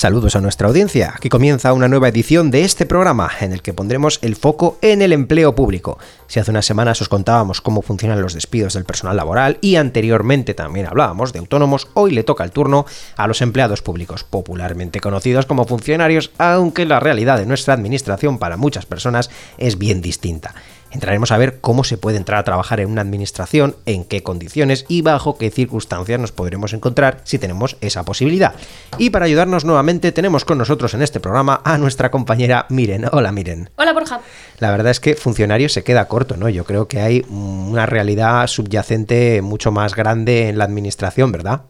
Saludos 0.00 0.34
a 0.34 0.40
nuestra 0.40 0.66
audiencia. 0.66 1.12
Aquí 1.14 1.28
comienza 1.28 1.74
una 1.74 1.86
nueva 1.86 2.08
edición 2.08 2.50
de 2.50 2.62
este 2.62 2.86
programa 2.86 3.30
en 3.38 3.52
el 3.52 3.60
que 3.60 3.74
pondremos 3.74 4.18
el 4.22 4.34
foco 4.34 4.78
en 4.80 5.02
el 5.02 5.12
empleo 5.12 5.54
público. 5.54 5.98
Si 6.26 6.40
hace 6.40 6.50
unas 6.50 6.64
semanas 6.64 7.02
os 7.02 7.10
contábamos 7.10 7.60
cómo 7.60 7.82
funcionan 7.82 8.22
los 8.22 8.32
despidos 8.32 8.72
del 8.72 8.86
personal 8.86 9.18
laboral 9.18 9.58
y 9.60 9.76
anteriormente 9.76 10.54
también 10.54 10.86
hablábamos 10.86 11.34
de 11.34 11.40
autónomos, 11.40 11.88
hoy 11.92 12.12
le 12.12 12.24
toca 12.24 12.44
el 12.44 12.50
turno 12.50 12.86
a 13.14 13.26
los 13.26 13.42
empleados 13.42 13.82
públicos, 13.82 14.24
popularmente 14.24 15.00
conocidos 15.00 15.44
como 15.44 15.66
funcionarios, 15.66 16.30
aunque 16.38 16.86
la 16.86 16.98
realidad 16.98 17.36
de 17.36 17.44
nuestra 17.44 17.74
administración 17.74 18.38
para 18.38 18.56
muchas 18.56 18.86
personas 18.86 19.28
es 19.58 19.76
bien 19.76 20.00
distinta. 20.00 20.54
Entraremos 20.90 21.30
a 21.30 21.38
ver 21.38 21.60
cómo 21.60 21.84
se 21.84 21.98
puede 21.98 22.16
entrar 22.16 22.38
a 22.38 22.44
trabajar 22.44 22.80
en 22.80 22.90
una 22.90 23.02
administración, 23.02 23.76
en 23.86 24.04
qué 24.04 24.22
condiciones 24.22 24.84
y 24.88 25.02
bajo 25.02 25.38
qué 25.38 25.50
circunstancias 25.50 26.18
nos 26.20 26.32
podremos 26.32 26.72
encontrar 26.72 27.20
si 27.24 27.38
tenemos 27.38 27.76
esa 27.80 28.04
posibilidad. 28.04 28.54
Y 28.98 29.10
para 29.10 29.26
ayudarnos 29.26 29.64
nuevamente 29.64 30.12
tenemos 30.12 30.44
con 30.44 30.58
nosotros 30.58 30.94
en 30.94 31.02
este 31.02 31.20
programa 31.20 31.60
a 31.64 31.78
nuestra 31.78 32.10
compañera 32.10 32.66
Miren. 32.68 33.06
Hola 33.12 33.32
Miren. 33.32 33.70
Hola 33.76 33.92
Borja. 33.92 34.20
La 34.58 34.70
verdad 34.70 34.90
es 34.90 35.00
que 35.00 35.14
funcionario 35.14 35.68
se 35.68 35.84
queda 35.84 36.08
corto, 36.08 36.36
¿no? 36.36 36.48
Yo 36.48 36.64
creo 36.64 36.88
que 36.88 37.00
hay 37.00 37.24
una 37.28 37.86
realidad 37.86 38.46
subyacente 38.46 39.42
mucho 39.42 39.70
más 39.72 39.94
grande 39.94 40.48
en 40.48 40.58
la 40.58 40.64
administración, 40.64 41.32
¿verdad? 41.32 41.62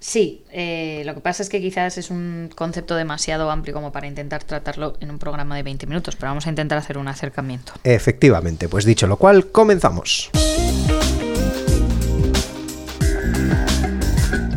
Sí, 0.00 0.44
eh, 0.50 1.02
lo 1.04 1.14
que 1.14 1.20
pasa 1.20 1.42
es 1.42 1.50
que 1.50 1.60
quizás 1.60 1.98
es 1.98 2.10
un 2.10 2.50
concepto 2.54 2.96
demasiado 2.96 3.50
amplio 3.50 3.74
como 3.74 3.92
para 3.92 4.06
intentar 4.06 4.42
tratarlo 4.42 4.94
en 5.00 5.10
un 5.10 5.18
programa 5.18 5.56
de 5.56 5.62
20 5.62 5.86
minutos, 5.86 6.16
pero 6.16 6.30
vamos 6.30 6.46
a 6.46 6.50
intentar 6.50 6.78
hacer 6.78 6.96
un 6.96 7.06
acercamiento. 7.06 7.74
Efectivamente, 7.84 8.68
pues 8.68 8.86
dicho 8.86 9.06
lo 9.06 9.18
cual, 9.18 9.48
comenzamos. 9.48 10.30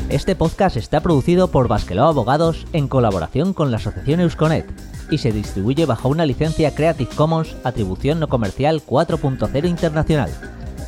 Este 0.08 0.36
podcast 0.36 0.78
está 0.78 1.02
producido 1.02 1.50
por 1.50 1.68
Basqueló 1.68 2.06
Abogados 2.06 2.66
en 2.72 2.88
colaboración 2.88 3.54
con 3.54 3.70
la 3.72 3.78
asociación 3.78 4.22
Eusconet 4.22 4.66
y 5.10 5.18
se 5.18 5.32
distribuye 5.32 5.86
bajo 5.86 6.08
una 6.08 6.26
licencia 6.26 6.74
Creative 6.74 7.10
Commons 7.16 7.56
Atribución 7.64 8.20
No 8.20 8.30
Comercial 8.30 8.82
4.0 8.86 9.68
Internacional 9.68 10.30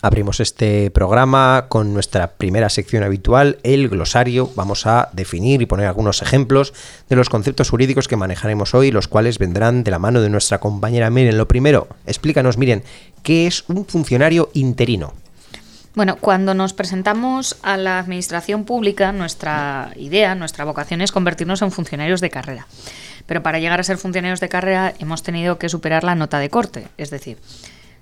Abrimos 0.00 0.38
este 0.38 0.92
programa 0.92 1.66
con 1.68 1.92
nuestra 1.92 2.28
primera 2.28 2.68
sección 2.68 3.02
habitual, 3.02 3.58
el 3.64 3.88
glosario. 3.88 4.48
Vamos 4.54 4.86
a 4.86 5.08
definir 5.12 5.60
y 5.60 5.66
poner 5.66 5.86
algunos 5.86 6.22
ejemplos 6.22 6.72
de 7.08 7.16
los 7.16 7.28
conceptos 7.28 7.70
jurídicos 7.70 8.06
que 8.06 8.14
manejaremos 8.14 8.76
hoy, 8.76 8.92
los 8.92 9.08
cuales 9.08 9.38
vendrán 9.38 9.82
de 9.82 9.90
la 9.90 9.98
mano 9.98 10.20
de 10.20 10.30
nuestra 10.30 10.60
compañera 10.60 11.10
Miren. 11.10 11.36
Lo 11.36 11.48
primero, 11.48 11.88
explícanos, 12.06 12.58
Miren, 12.58 12.84
¿qué 13.24 13.48
es 13.48 13.64
un 13.66 13.86
funcionario 13.86 14.50
interino? 14.54 15.14
Bueno, 15.96 16.14
cuando 16.14 16.54
nos 16.54 16.74
presentamos 16.74 17.56
a 17.62 17.76
la 17.76 17.98
administración 17.98 18.64
pública, 18.64 19.10
nuestra 19.10 19.90
idea, 19.96 20.36
nuestra 20.36 20.64
vocación 20.64 21.00
es 21.00 21.10
convertirnos 21.10 21.60
en 21.62 21.72
funcionarios 21.72 22.20
de 22.20 22.30
carrera. 22.30 22.68
Pero 23.26 23.42
para 23.42 23.58
llegar 23.58 23.80
a 23.80 23.82
ser 23.82 23.98
funcionarios 23.98 24.38
de 24.38 24.48
carrera 24.48 24.94
hemos 25.00 25.24
tenido 25.24 25.58
que 25.58 25.68
superar 25.68 26.04
la 26.04 26.14
nota 26.14 26.38
de 26.38 26.50
corte, 26.50 26.86
es 26.98 27.10
decir, 27.10 27.38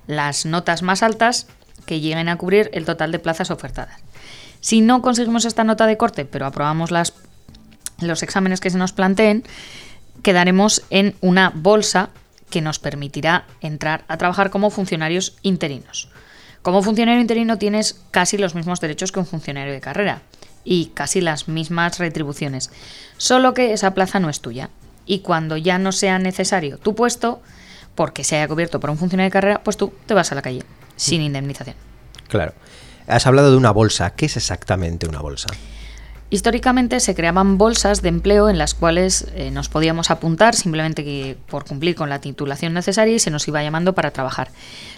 las 0.06 0.44
notas 0.44 0.82
más 0.82 1.02
altas 1.02 1.46
que 1.86 2.00
lleguen 2.00 2.28
a 2.28 2.36
cubrir 2.36 2.68
el 2.74 2.84
total 2.84 3.12
de 3.12 3.18
plazas 3.18 3.50
ofertadas. 3.50 4.00
Si 4.60 4.80
no 4.80 5.00
conseguimos 5.00 5.44
esta 5.44 5.64
nota 5.64 5.86
de 5.86 5.96
corte, 5.96 6.24
pero 6.24 6.46
aprobamos 6.46 6.90
las, 6.90 7.14
los 8.00 8.22
exámenes 8.22 8.60
que 8.60 8.70
se 8.70 8.78
nos 8.78 8.92
planteen, 8.92 9.44
quedaremos 10.22 10.82
en 10.90 11.14
una 11.20 11.52
bolsa 11.54 12.10
que 12.50 12.60
nos 12.60 12.78
permitirá 12.78 13.44
entrar 13.60 14.04
a 14.08 14.16
trabajar 14.16 14.50
como 14.50 14.70
funcionarios 14.70 15.36
interinos. 15.42 16.10
Como 16.62 16.82
funcionario 16.82 17.20
interino 17.20 17.58
tienes 17.58 18.00
casi 18.10 18.38
los 18.38 18.54
mismos 18.54 18.80
derechos 18.80 19.12
que 19.12 19.20
un 19.20 19.26
funcionario 19.26 19.72
de 19.72 19.80
carrera 19.80 20.22
y 20.64 20.86
casi 20.86 21.20
las 21.20 21.46
mismas 21.46 21.98
retribuciones, 21.98 22.70
solo 23.18 23.54
que 23.54 23.72
esa 23.72 23.94
plaza 23.94 24.18
no 24.18 24.28
es 24.28 24.40
tuya. 24.40 24.70
Y 25.06 25.20
cuando 25.20 25.56
ya 25.56 25.78
no 25.78 25.92
sea 25.92 26.18
necesario 26.18 26.78
tu 26.78 26.96
puesto, 26.96 27.40
porque 27.94 28.24
se 28.24 28.36
haya 28.36 28.48
cubierto 28.48 28.80
por 28.80 28.90
un 28.90 28.98
funcionario 28.98 29.28
de 29.28 29.32
carrera, 29.32 29.62
pues 29.62 29.76
tú 29.76 29.92
te 30.06 30.14
vas 30.14 30.32
a 30.32 30.34
la 30.34 30.42
calle 30.42 30.64
sin 30.96 31.22
indemnización. 31.22 31.76
Claro. 32.28 32.54
Has 33.06 33.26
hablado 33.26 33.50
de 33.50 33.56
una 33.56 33.70
bolsa. 33.70 34.10
¿Qué 34.10 34.26
es 34.26 34.36
exactamente 34.36 35.06
una 35.06 35.20
bolsa? 35.20 35.48
Históricamente 36.28 36.98
se 36.98 37.14
creaban 37.14 37.56
bolsas 37.56 38.02
de 38.02 38.08
empleo 38.08 38.48
en 38.48 38.58
las 38.58 38.74
cuales 38.74 39.28
eh, 39.36 39.52
nos 39.52 39.68
podíamos 39.68 40.10
apuntar 40.10 40.56
simplemente 40.56 41.04
que 41.04 41.38
por 41.46 41.64
cumplir 41.64 41.94
con 41.94 42.10
la 42.10 42.20
titulación 42.20 42.74
necesaria 42.74 43.14
y 43.14 43.20
se 43.20 43.30
nos 43.30 43.46
iba 43.46 43.62
llamando 43.62 43.94
para 43.94 44.10
trabajar. 44.10 44.50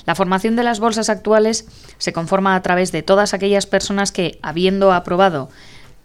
La 0.07 0.15
formación 0.15 0.57
de 0.57 0.63
las 0.63 0.81
bolsas 0.81 1.11
actuales 1.11 1.67
se 1.99 2.15
conforma 2.15 2.55
a 2.55 2.63
través 2.63 2.93
de 2.93 3.03
todas 3.03 3.35
aquellas 3.35 3.67
personas 3.67 4.11
que, 4.11 4.39
habiendo 4.41 4.91
aprobado 4.91 5.51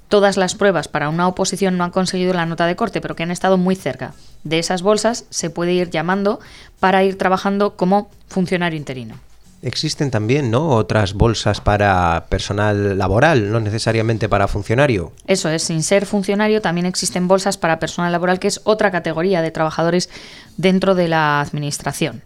todas 0.09 0.35
las 0.35 0.55
pruebas 0.55 0.89
para 0.89 1.07
una 1.07 1.29
oposición, 1.29 1.77
no 1.77 1.85
han 1.85 1.91
conseguido 1.91 2.33
la 2.33 2.45
nota 2.45 2.67
de 2.67 2.75
corte, 2.75 2.99
pero 2.99 3.15
que 3.15 3.23
han 3.23 3.31
estado 3.31 3.57
muy 3.57 3.75
cerca. 3.77 4.13
De 4.43 4.59
esas 4.59 4.81
bolsas 4.81 5.23
se 5.29 5.49
puede 5.49 5.71
ir 5.71 5.89
llamando 5.89 6.41
para 6.81 7.01
ir 7.05 7.17
trabajando 7.17 7.77
como 7.77 8.11
funcionario 8.27 8.77
interino. 8.77 9.15
Existen 9.63 10.11
también, 10.11 10.51
¿no? 10.51 10.71
Otras 10.71 11.13
bolsas 11.13 11.61
para 11.61 12.25
personal 12.27 12.97
laboral, 12.97 13.49
no 13.49 13.61
necesariamente 13.61 14.27
para 14.27 14.49
funcionario. 14.49 15.13
Eso 15.25 15.47
es, 15.47 15.63
sin 15.63 15.83
ser 15.83 16.05
funcionario 16.05 16.61
también 16.61 16.85
existen 16.85 17.29
bolsas 17.29 17.57
para 17.57 17.79
personal 17.79 18.11
laboral, 18.11 18.39
que 18.39 18.49
es 18.49 18.59
otra 18.65 18.91
categoría 18.91 19.41
de 19.41 19.51
trabajadores 19.51 20.09
dentro 20.57 20.95
de 20.95 21.07
la 21.07 21.39
administración. 21.39 22.21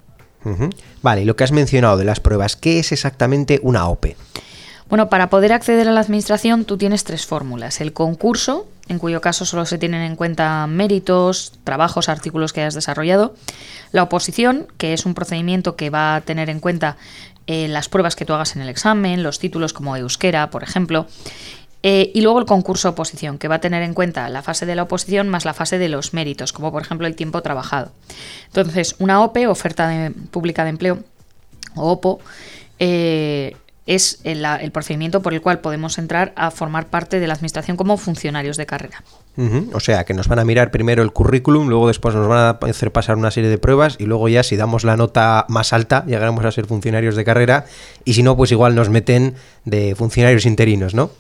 Vale, 1.02 1.22
y 1.22 1.26
lo 1.26 1.36
que 1.36 1.44
has 1.44 1.52
mencionado 1.52 1.98
de 1.98 2.06
las 2.06 2.20
pruebas, 2.20 2.56
¿qué 2.56 2.80
es 2.80 2.92
exactamente 2.92 3.60
una 3.62 3.88
OPE? 3.88 4.16
Bueno, 4.90 5.10
para 5.10 5.30
poder 5.30 5.52
acceder 5.52 5.88
a 5.88 5.92
la 5.92 6.00
administración 6.00 6.64
tú 6.64 6.78
tienes 6.78 7.04
tres 7.04 7.26
fórmulas. 7.26 7.82
El 7.82 7.92
concurso, 7.92 8.68
en 8.88 9.00
cuyo 9.00 9.20
caso 9.20 9.46
solo 9.46 9.66
se 9.66 9.78
tienen 9.78 10.02
en 10.02 10.16
cuenta 10.16 10.66
méritos, 10.68 11.54
trabajos, 11.66 12.08
artículos 12.08 12.54
que 12.54 12.62
hayas 12.62 12.74
desarrollado. 12.74 13.36
La 13.92 14.04
oposición, 14.04 14.68
que 14.78 14.94
es 14.94 15.06
un 15.06 15.14
procedimiento 15.14 15.76
que 15.76 15.90
va 15.90 16.16
a 16.16 16.22
tener 16.22 16.50
en 16.50 16.62
cuenta 16.62 16.96
eh, 17.48 17.68
las 17.68 17.90
pruebas 17.90 18.16
que 18.16 18.24
tú 18.24 18.34
hagas 18.34 18.56
en 18.56 18.62
el 18.62 18.70
examen, 18.70 19.24
los 19.24 19.40
títulos 19.40 19.74
como 19.74 19.98
euskera, 19.98 20.50
por 20.50 20.64
ejemplo. 20.64 21.08
Eh, 21.84 22.12
y 22.16 22.22
luego 22.22 22.40
el 22.40 22.46
concurso 22.46 22.90
oposición, 22.90 23.38
que 23.38 23.48
va 23.48 23.56
a 23.56 23.62
tener 23.62 23.84
en 23.84 23.94
cuenta 23.94 24.28
la 24.30 24.42
fase 24.42 24.66
de 24.66 24.76
la 24.76 24.84
oposición 24.84 25.30
más 25.30 25.46
la 25.46 25.54
fase 25.54 25.78
de 25.78 25.90
los 25.90 26.14
méritos, 26.14 26.52
como 26.52 26.72
por 26.72 26.82
ejemplo 26.82 27.08
el 27.08 27.16
tiempo 27.16 27.42
trabajado. 27.42 27.92
Entonces, 28.48 28.96
una 29.00 29.22
OPE, 29.22 29.48
oferta 29.48 30.12
pública 30.32 30.64
de 30.64 30.70
empleo, 30.72 31.04
o 31.76 31.92
OPO, 31.92 32.20
eh, 32.80 33.56
es 33.88 34.20
el, 34.24 34.46
procedimiento 34.72 35.22
por 35.22 35.34
el 35.34 35.42
cual 35.42 35.60
podemos 35.60 35.98
entrar 35.98 36.34
a 36.36 36.52
formar 36.52 36.88
parte 36.88 37.20
de 37.20 37.28
la 37.28 37.34
administración 37.34 37.78
como 37.78 37.98
funcionarios 37.98 38.58
de 38.58 38.66
carrera. 38.66 39.04
O 39.74 39.80
sea, 39.80 40.04
que 40.04 40.14
nos 40.14 40.28
van 40.28 40.40
a 40.40 40.46
mirar 40.46 40.72
primero 40.72 41.04
el 41.04 41.12
currículum, 41.12 41.70
luego 41.70 41.88
después 41.88 42.14
nos 42.16 42.28
van 42.28 42.40
a 42.40 42.50
hacer 42.68 42.92
pasar 42.92 43.18
una 43.18 43.32
serie 43.32 43.50
de 43.50 43.58
pruebas 43.58 43.96
y 44.00 44.06
luego 44.06 44.28
ya 44.30 44.44
si 44.44 44.58
damos 44.58 44.84
la 44.84 44.98
nota 44.98 45.46
más 45.48 45.74
alta 45.74 46.04
llegaremos 46.06 46.44
a 46.44 46.52
ser 46.52 46.66
funcionarios 46.66 47.16
de 47.16 47.24
carrera 47.24 47.66
y 48.04 48.14
si 48.14 48.24
no, 48.24 48.36
pues 48.36 48.52
igual 48.52 48.76
nos 48.76 48.90
meten 48.90 49.36
de 49.64 49.96
funcionarios 49.96 50.46
interinos, 50.46 50.94
¿no? 50.94 51.12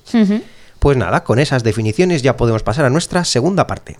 Pues 0.80 0.98
nada, 0.98 1.24
con 1.24 1.40
esas 1.40 1.64
definiciones 1.64 2.22
ya 2.22 2.38
podemos 2.38 2.64
pasar 2.64 2.86
a 2.86 2.90
nuestra 2.90 3.24
segunda 3.24 3.66
parte. 3.68 3.98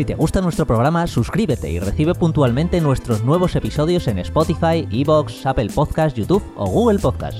Si 0.00 0.06
te 0.06 0.14
gusta 0.14 0.40
nuestro 0.40 0.66
programa, 0.66 1.06
suscríbete 1.06 1.70
y 1.70 1.78
recibe 1.78 2.14
puntualmente 2.14 2.80
nuestros 2.80 3.22
nuevos 3.22 3.54
episodios 3.54 4.08
en 4.08 4.18
Spotify, 4.20 4.88
Evox, 4.90 5.44
Apple 5.44 5.68
Podcast, 5.74 6.16
YouTube 6.16 6.42
o 6.56 6.64
Google 6.64 6.98
Podcast. 6.98 7.36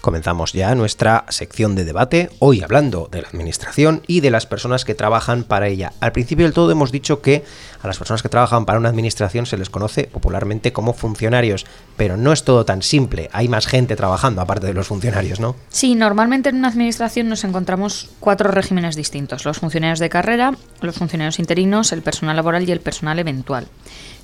Comenzamos 0.00 0.54
ya 0.54 0.74
nuestra 0.74 1.26
sección 1.28 1.74
de 1.74 1.84
debate, 1.84 2.30
hoy 2.38 2.62
hablando 2.62 3.10
de 3.12 3.20
la 3.20 3.28
administración 3.28 4.02
y 4.06 4.20
de 4.20 4.30
las 4.30 4.46
personas 4.46 4.86
que 4.86 4.94
trabajan 4.94 5.44
para 5.44 5.68
ella. 5.68 5.92
Al 6.00 6.12
principio 6.12 6.46
del 6.46 6.54
todo 6.54 6.72
hemos 6.72 6.90
dicho 6.90 7.20
que 7.20 7.44
a 7.82 7.86
las 7.86 7.98
personas 7.98 8.22
que 8.22 8.30
trabajan 8.30 8.64
para 8.64 8.78
una 8.78 8.88
administración 8.88 9.44
se 9.44 9.58
les 9.58 9.68
conoce 9.68 10.04
popularmente 10.04 10.72
como 10.72 10.94
funcionarios, 10.94 11.66
pero 11.98 12.16
no 12.16 12.32
es 12.32 12.44
todo 12.44 12.64
tan 12.64 12.80
simple, 12.80 13.28
hay 13.34 13.48
más 13.48 13.66
gente 13.66 13.94
trabajando 13.94 14.40
aparte 14.40 14.66
de 14.68 14.72
los 14.72 14.86
funcionarios, 14.86 15.38
¿no? 15.38 15.54
Sí, 15.68 15.94
normalmente 15.94 16.48
en 16.48 16.56
una 16.56 16.68
administración 16.68 17.28
nos 17.28 17.44
encontramos 17.44 18.08
cuatro 18.20 18.50
regímenes 18.50 18.96
distintos, 18.96 19.44
los 19.44 19.58
funcionarios 19.58 19.98
de 19.98 20.08
carrera, 20.08 20.54
los 20.80 20.96
funcionarios 20.96 21.38
interinos, 21.38 21.92
el 21.92 22.00
personal 22.00 22.36
laboral 22.36 22.66
y 22.66 22.72
el 22.72 22.80
personal 22.80 23.18
eventual. 23.18 23.68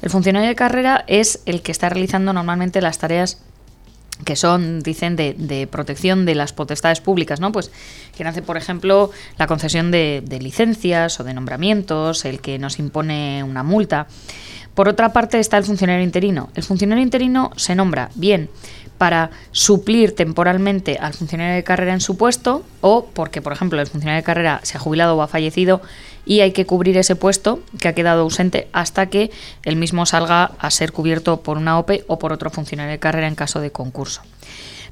El 0.01 0.09
funcionario 0.09 0.49
de 0.49 0.55
carrera 0.55 1.05
es 1.07 1.41
el 1.45 1.61
que 1.61 1.73
está 1.73 1.91
realizando 1.91 2.33
normalmente 2.33 2.81
las 2.81 2.99
tareas 2.99 3.43
que 4.25 4.37
son, 4.37 4.81
dicen, 4.81 5.17
de, 5.17 5.69
protección 5.71 6.25
de 6.25 6.35
las 6.35 6.53
potestades 6.53 7.01
públicas, 7.01 7.41
¿no? 7.41 7.53
Pues 7.53 7.71
quien 8.17 8.29
hace, 8.29 8.43
por 8.43 8.57
ejemplo, 8.57 9.11
la 9.39 9.47
concesión 9.47 9.91
de, 9.91 10.23
de, 10.25 10.41
licencias 10.41 11.21
o 11.21 11.25
de 11.25 11.35
nombramientos, 11.35 12.25
el 12.25 12.41
que 12.41 12.59
nos 12.59 12.79
impone 12.79 13.43
una 13.45 13.63
multa. 13.63 14.07
Por 14.75 14.89
otra 14.89 15.13
parte 15.13 15.39
está 15.39 15.57
el 15.57 15.65
funcionario 15.65 16.05
interino. 16.05 16.51
El 16.55 16.63
funcionario 16.63 17.03
interino 17.03 17.51
se 17.57 17.75
nombra 17.75 18.11
bien 18.15 18.51
para 18.99 19.31
suplir 19.53 20.15
temporalmente 20.15 20.99
al 21.01 21.15
funcionario 21.15 21.55
de 21.55 21.65
carrera 21.65 21.93
en 21.93 22.01
su 22.01 22.17
puesto 22.17 22.65
o 22.81 23.07
porque, 23.13 23.43
por 23.43 23.53
ejemplo, 23.53 23.81
el 23.81 23.87
funcionario 23.87 24.21
de 24.21 24.25
carrera 24.25 24.61
se 24.63 24.77
ha 24.77 24.81
jubilado 24.81 25.17
o 25.17 25.23
ha 25.23 25.29
fallecido 25.29 25.83
y 26.25 26.41
hay 26.41 26.53
que 26.53 26.67
cubrir 26.67 26.97
ese 26.97 27.17
puesto 27.17 27.61
que 27.79 27.89
ha 27.89 27.95
quedado 27.95 28.23
ausente 28.23 28.69
hasta 28.73 29.07
que 29.07 29.31
el 29.65 29.77
mismo 29.77 30.07
salga 30.07 30.53
a 30.59 30.71
ser 30.71 30.93
cubierto 30.93 31.41
por 31.41 31.57
una 31.57 31.79
OPE 31.79 32.05
o 32.09 32.19
por 32.19 32.33
otro 32.33 32.51
funcionario 32.51 32.93
de 32.93 32.99
carrera 32.99 33.29
en 33.29 33.35
caso 33.35 33.61
de 33.61 33.71
concurso. 33.71 34.23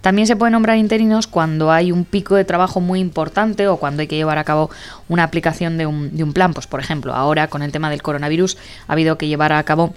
También 0.00 0.26
se 0.26 0.36
puede 0.36 0.52
nombrar 0.52 0.76
interinos 0.76 1.26
cuando 1.26 1.72
hay 1.72 1.90
un 1.90 2.04
pico 2.04 2.34
de 2.34 2.44
trabajo 2.44 2.78
muy 2.82 3.00
importante 3.00 3.68
o 3.68 3.78
cuando 3.78 4.02
hay 4.02 4.06
que 4.06 4.16
llevar 4.16 4.36
a 4.36 4.44
cabo 4.44 4.68
una 5.08 5.24
aplicación 5.24 5.78
de 5.78 5.86
un, 5.86 6.14
de 6.14 6.22
un 6.22 6.34
plan. 6.34 6.52
Pues, 6.52 6.66
por 6.66 6.78
ejemplo, 6.78 7.14
ahora 7.14 7.48
con 7.48 7.62
el 7.62 7.72
tema 7.72 7.88
del 7.88 8.02
coronavirus 8.02 8.58
ha 8.86 8.92
habido 8.92 9.16
que 9.16 9.28
llevar 9.28 9.54
a 9.54 9.62
cabo 9.62 9.94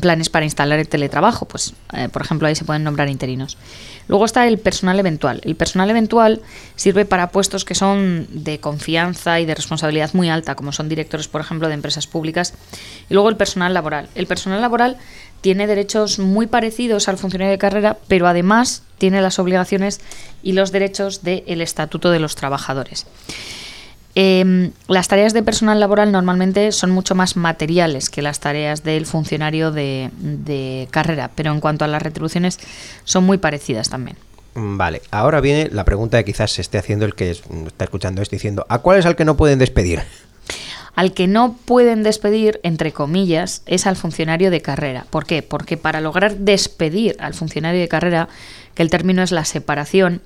planes 0.00 0.28
para 0.28 0.44
instalar 0.44 0.78
el 0.78 0.88
teletrabajo, 0.88 1.46
pues 1.46 1.74
eh, 1.92 2.08
por 2.08 2.22
ejemplo 2.22 2.48
ahí 2.48 2.54
se 2.54 2.64
pueden 2.64 2.84
nombrar 2.84 3.08
interinos. 3.08 3.56
Luego 4.08 4.24
está 4.24 4.46
el 4.46 4.58
personal 4.58 4.98
eventual. 4.98 5.40
El 5.44 5.56
personal 5.56 5.88
eventual 5.90 6.42
sirve 6.76 7.04
para 7.04 7.30
puestos 7.30 7.64
que 7.64 7.74
son 7.74 8.26
de 8.30 8.60
confianza 8.60 9.40
y 9.40 9.46
de 9.46 9.54
responsabilidad 9.54 10.10
muy 10.12 10.28
alta, 10.28 10.56
como 10.56 10.72
son 10.72 10.88
directores, 10.88 11.28
por 11.28 11.40
ejemplo, 11.40 11.68
de 11.68 11.74
empresas 11.74 12.06
públicas. 12.06 12.54
Y 13.08 13.14
luego 13.14 13.28
el 13.28 13.36
personal 13.36 13.72
laboral. 13.72 14.08
El 14.14 14.26
personal 14.26 14.60
laboral 14.60 14.98
tiene 15.40 15.66
derechos 15.66 16.18
muy 16.18 16.46
parecidos 16.46 17.08
al 17.08 17.18
funcionario 17.18 17.52
de 17.52 17.58
carrera, 17.58 17.98
pero 18.08 18.26
además 18.26 18.82
tiene 18.98 19.22
las 19.22 19.38
obligaciones 19.38 20.00
y 20.42 20.52
los 20.52 20.72
derechos 20.72 21.22
del 21.22 21.60
Estatuto 21.60 22.10
de 22.10 22.18
los 22.18 22.34
Trabajadores. 22.34 23.06
Em, 24.16 24.70
las 24.86 25.08
tareas 25.08 25.32
de 25.32 25.42
personal 25.42 25.80
laboral 25.80 26.12
normalmente 26.12 26.70
son 26.70 26.92
mucho 26.92 27.16
más 27.16 27.36
materiales 27.36 28.10
que 28.10 28.22
las 28.22 28.38
tareas 28.38 28.84
del 28.84 29.06
funcionario 29.06 29.72
de, 29.72 30.88
carrera, 30.90 31.30
pero 31.34 31.50
en 31.50 31.60
cuanto 31.60 31.84
a 31.84 31.88
las 31.88 32.02
retribuciones 32.02 32.60
son 33.02 33.24
muy 33.24 33.38
parecidas 33.38 33.90
también. 33.90 34.16
Mm, 34.54 34.76
vale, 34.76 35.02
ahora 35.10 35.40
viene 35.40 35.68
la 35.72 35.84
pregunta 35.84 36.18
que 36.18 36.24
quizás 36.24 36.52
se 36.52 36.62
esté 36.62 36.78
haciendo 36.78 37.06
el 37.06 37.16
que 37.16 37.32
está 37.32 37.84
escuchando 37.84 38.22
esto 38.22 38.36
diciendo, 38.36 38.64
¿a 38.68 38.78
cuál 38.78 39.00
es 39.00 39.06
al 39.06 39.16
que 39.16 39.24
no 39.24 39.36
pueden 39.36 39.58
despedir? 39.58 40.02
Al 40.96 41.12
que 41.12 41.26
no 41.26 41.56
pueden 41.64 42.04
despedir, 42.04 42.60
entre 42.62 42.92
comillas, 42.92 43.62
es 43.66 43.88
al 43.88 43.96
funcionario 43.96 44.52
de 44.52 44.62
carrera. 44.62 45.06
¿Por 45.10 45.26
qué? 45.26 45.42
Porque 45.42 45.76
para 45.76 46.00
lograr 46.00 46.36
despedir 46.36 47.16
al 47.18 47.34
funcionario 47.34 47.80
de 47.80 47.88
carrera, 47.88 48.28
que 48.76 48.82
el 48.84 48.90
término 48.90 49.20
es 49.20 49.32
la 49.32 49.44
separación, 49.44 50.20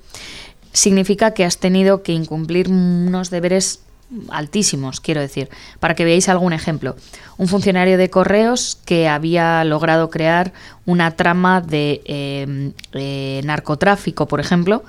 significa 0.71 1.33
que 1.33 1.45
has 1.45 1.57
tenido 1.57 2.03
que 2.03 2.13
incumplir 2.13 2.69
unos 2.69 3.29
deberes 3.29 3.81
altísimos, 4.29 4.99
quiero 5.01 5.21
decir. 5.21 5.49
Para 5.79 5.95
que 5.95 6.05
veáis 6.05 6.29
algún 6.29 6.53
ejemplo. 6.53 6.95
Un 7.37 7.47
funcionario 7.47 7.97
de 7.97 8.09
correos 8.09 8.79
que 8.85 9.07
había 9.07 9.63
logrado 9.63 10.09
crear 10.09 10.51
una 10.85 11.11
trama 11.11 11.61
de 11.61 12.01
em, 12.05 12.73
eh, 12.93 13.41
narcotráfico, 13.43 14.27
por 14.27 14.39
ejemplo, 14.39 14.83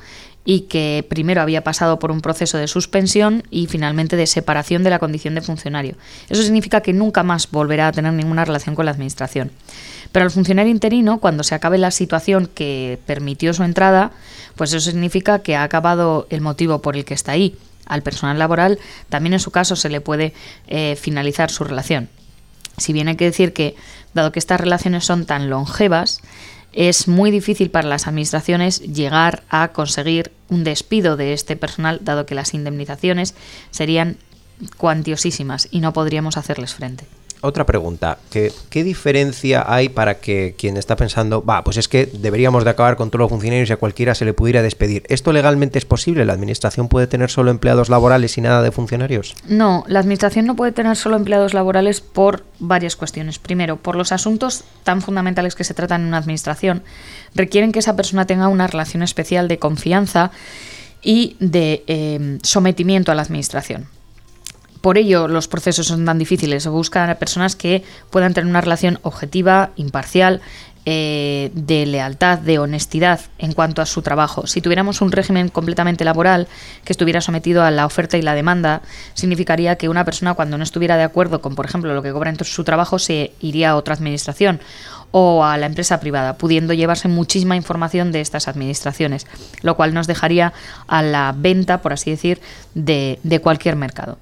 y 0.44 0.62
que 0.62 1.04
primero 1.08 1.42
había 1.42 1.62
pasado 1.62 1.98
por 1.98 2.10
un 2.10 2.20
proceso 2.20 2.58
de 2.58 2.66
suspensión 2.66 3.42
y 3.50 3.66
finalmente 3.66 4.16
de 4.16 4.26
separación 4.26 4.82
de 4.82 4.90
la 4.90 4.98
condición 4.98 5.34
de 5.34 5.42
funcionario. 5.42 5.96
Eso 6.28 6.42
significa 6.42 6.80
que 6.80 6.92
nunca 6.92 7.22
más 7.22 7.50
volverá 7.50 7.88
a 7.88 7.92
tener 7.92 8.12
ninguna 8.12 8.44
relación 8.44 8.74
con 8.74 8.86
la 8.86 8.92
Administración. 8.92 9.50
Pero 10.12 10.24
al 10.24 10.30
funcionario 10.30 10.72
interino, 10.72 11.18
cuando 11.20 11.44
se 11.44 11.54
acabe 11.54 11.78
la 11.78 11.90
situación 11.90 12.48
que 12.52 12.98
permitió 13.06 13.54
su 13.54 13.62
entrada, 13.62 14.12
pues 14.56 14.72
eso 14.72 14.90
significa 14.90 15.40
que 15.40 15.56
ha 15.56 15.62
acabado 15.62 16.26
el 16.30 16.40
motivo 16.40 16.80
por 16.80 16.96
el 16.96 17.04
que 17.04 17.14
está 17.14 17.32
ahí. 17.32 17.56
Al 17.86 18.02
personal 18.02 18.38
laboral 18.38 18.78
también 19.08 19.34
en 19.34 19.40
su 19.40 19.50
caso 19.50 19.76
se 19.76 19.88
le 19.88 20.00
puede 20.00 20.32
eh, 20.68 20.96
finalizar 20.96 21.50
su 21.50 21.64
relación. 21.64 22.08
Si 22.76 22.92
bien 22.92 23.08
hay 23.08 23.16
que 23.16 23.24
decir 23.26 23.52
que, 23.52 23.76
dado 24.14 24.32
que 24.32 24.38
estas 24.38 24.60
relaciones 24.60 25.04
son 25.04 25.26
tan 25.26 25.50
longevas, 25.50 26.20
es 26.72 27.08
muy 27.08 27.30
difícil 27.30 27.70
para 27.70 27.88
las 27.88 28.06
administraciones 28.06 28.80
llegar 28.80 29.42
a 29.48 29.68
conseguir 29.68 30.32
un 30.48 30.64
despido 30.64 31.16
de 31.16 31.32
este 31.32 31.56
personal, 31.56 32.00
dado 32.02 32.26
que 32.26 32.34
las 32.34 32.54
indemnizaciones 32.54 33.34
serían 33.70 34.16
cuantiosísimas 34.76 35.68
y 35.70 35.80
no 35.80 35.92
podríamos 35.92 36.36
hacerles 36.36 36.74
frente 36.74 37.06
otra 37.42 37.64
pregunta, 37.64 38.18
¿qué, 38.30 38.52
¿qué, 38.68 38.84
diferencia 38.84 39.64
hay 39.66 39.88
para 39.88 40.18
que 40.18 40.54
quien 40.58 40.76
está 40.76 40.96
pensando, 40.96 41.44
va, 41.44 41.64
pues 41.64 41.76
es 41.76 41.88
que 41.88 42.06
deberíamos 42.06 42.64
de 42.64 42.70
acabar 42.70 42.96
con 42.96 43.10
todos 43.10 43.20
los 43.20 43.30
funcionarios 43.30 43.70
y 43.70 43.72
a 43.72 43.76
cualquiera 43.76 44.14
se 44.14 44.24
le 44.24 44.34
pudiera 44.34 44.62
despedir? 44.62 45.04
¿Esto 45.08 45.32
legalmente 45.32 45.78
es 45.78 45.84
posible? 45.84 46.24
¿La 46.24 46.34
administración 46.34 46.88
puede 46.88 47.06
tener 47.06 47.30
solo 47.30 47.50
empleados 47.50 47.88
laborales 47.88 48.36
y 48.36 48.40
nada 48.40 48.62
de 48.62 48.70
funcionarios? 48.72 49.34
No, 49.46 49.84
la 49.86 50.00
administración 50.00 50.46
no 50.46 50.56
puede 50.56 50.72
tener 50.72 50.96
solo 50.96 51.16
empleados 51.16 51.54
laborales 51.54 52.00
por 52.00 52.44
varias 52.58 52.96
cuestiones. 52.96 53.38
Primero, 53.38 53.76
por 53.76 53.96
los 53.96 54.12
asuntos 54.12 54.64
tan 54.84 55.00
fundamentales 55.00 55.54
que 55.54 55.64
se 55.64 55.74
tratan 55.74 56.02
en 56.02 56.08
una 56.08 56.18
administración, 56.18 56.82
requieren 57.34 57.72
que 57.72 57.78
esa 57.78 57.96
persona 57.96 58.26
tenga 58.26 58.48
una 58.48 58.66
relación 58.66 59.02
especial 59.02 59.48
de 59.48 59.58
confianza 59.58 60.30
y 61.02 61.36
de 61.40 61.84
eh, 61.86 62.38
sometimiento 62.42 63.10
a 63.10 63.14
la 63.14 63.22
administración 63.22 63.88
por 64.80 64.98
ello 64.98 65.28
los 65.28 65.48
procesos 65.48 65.86
son 65.86 66.04
tan 66.04 66.18
difíciles. 66.18 66.66
Buscan 66.66 67.10
a 67.10 67.16
personas 67.16 67.56
que 67.56 67.84
puedan 68.10 68.34
tener 68.34 68.48
una 68.48 68.60
relación 68.60 68.98
objetiva, 69.02 69.70
imparcial, 69.76 70.40
eh, 70.86 71.50
de 71.52 71.84
lealtad, 71.84 72.38
de 72.38 72.58
honestidad 72.58 73.20
en 73.36 73.52
cuanto 73.52 73.82
a 73.82 73.86
su 73.86 74.00
trabajo. 74.00 74.46
Si 74.46 74.62
tuviéramos 74.62 75.02
un 75.02 75.12
régimen 75.12 75.50
completamente 75.50 76.06
laboral 76.06 76.48
que 76.84 76.94
estuviera 76.94 77.20
sometido 77.20 77.62
a 77.62 77.70
la 77.70 77.84
oferta 77.84 78.16
y 78.16 78.22
la 78.22 78.34
demanda, 78.34 78.80
significaría 79.12 79.76
que 79.76 79.90
una 79.90 80.06
persona 80.06 80.32
cuando 80.32 80.56
no 80.56 80.64
estuviera 80.64 80.96
de 80.96 81.02
acuerdo 81.02 81.42
con, 81.42 81.54
por 81.54 81.66
ejemplo, 81.66 81.92
lo 81.92 82.02
que 82.02 82.12
cobra 82.12 82.30
en 82.30 82.42
su 82.42 82.64
trabajo, 82.64 82.98
se 82.98 83.32
iría 83.40 83.70
a 83.70 83.76
otra 83.76 83.92
administración 83.92 84.58
o 85.10 85.44
a 85.44 85.58
la 85.58 85.66
empresa 85.66 86.00
privada, 86.00 86.38
pudiendo 86.38 86.72
llevarse 86.72 87.08
muchísima 87.08 87.56
información 87.56 88.10
de 88.10 88.22
estas 88.22 88.48
administraciones, 88.48 89.26
lo 89.60 89.76
cual 89.76 89.92
nos 89.92 90.06
dejaría 90.06 90.54
a 90.86 91.02
la 91.02 91.34
venta, 91.36 91.82
por 91.82 91.92
así 91.92 92.10
decir, 92.10 92.40
de 92.74 93.40
cualquier 93.42 93.76
mercado. 93.76 94.16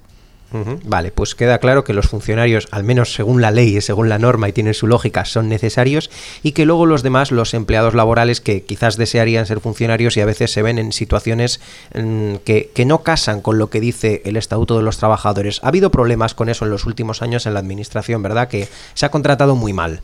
Vale, 0.51 1.11
pues 1.11 1.35
queda 1.35 1.59
claro 1.59 1.83
que 1.83 1.93
los 1.93 2.07
funcionarios, 2.07 2.67
al 2.71 2.83
menos 2.83 3.13
según 3.13 3.39
la 3.39 3.51
ley 3.51 3.77
y 3.77 3.81
según 3.81 4.09
la 4.09 4.17
norma 4.17 4.49
y 4.49 4.53
tienen 4.53 4.73
su 4.73 4.87
lógica, 4.87 5.25
son 5.25 5.47
necesarios 5.47 6.09
y 6.41 6.53
que 6.53 6.65
luego 6.65 6.87
los 6.87 7.03
demás, 7.03 7.31
los 7.31 7.53
empleados 7.53 7.93
laborales 7.93 8.41
que 8.41 8.63
quizás 8.63 8.97
desearían 8.97 9.45
ser 9.45 9.59
funcionarios 9.59 10.17
y 10.17 10.21
a 10.21 10.25
veces 10.25 10.51
se 10.51 10.63
ven 10.63 10.79
en 10.79 10.91
situaciones 10.91 11.59
mm, 11.93 12.35
que, 12.45 12.71
que, 12.73 12.85
no 12.85 13.03
casan 13.03 13.41
con 13.41 13.59
lo 13.59 13.69
que 13.69 13.79
dice 13.79 14.23
el 14.25 14.37
Estatuto 14.37 14.77
de 14.77 14.83
los 14.83 14.97
Trabajadores. 14.97 15.59
Ha 15.63 15.67
habido 15.67 15.91
problemas 15.91 16.33
con 16.33 16.49
eso 16.49 16.65
en 16.65 16.71
los 16.71 16.85
últimos 16.85 17.21
años 17.21 17.45
en 17.45 17.53
la 17.53 17.59
Administración, 17.59 18.23
¿verdad? 18.23 18.47
Que 18.47 18.67
se 18.95 19.05
ha 19.05 19.11
contratado 19.11 19.55
muy 19.55 19.73
mal. 19.73 20.01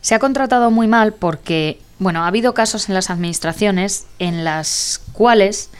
Se 0.00 0.14
ha 0.14 0.18
contratado 0.18 0.70
muy 0.70 0.86
mal 0.86 1.12
porque, 1.12 1.78
bueno, 1.98 2.24
ha 2.24 2.26
habido 2.28 2.54
casos 2.54 2.88
en 2.88 2.94
las 2.94 3.10
administraciones 3.10 4.06
en 4.18 4.44
las 4.44 5.00
cuales 5.12 5.70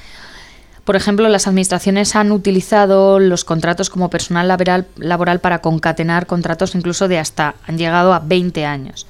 por 0.85 0.97
ejemplo, 0.97 1.29
las 1.29 1.47
administraciones 1.47 2.17
han 2.17 2.33
utilizado 2.33 3.21
los 3.21 3.45
contratos 3.45 3.89
como 3.89 4.11
personal 4.11 4.49
laboral, 4.49 5.41
para 5.41 5.61
concatenar 5.61 6.27
contratos 6.27 6.75
incluso 6.75 7.09
de 7.09 7.19
hasta, 7.19 7.55
han 7.67 7.79
llegado 7.79 8.13
a 8.13 8.19
20 8.19 8.67
años. 8.67 9.07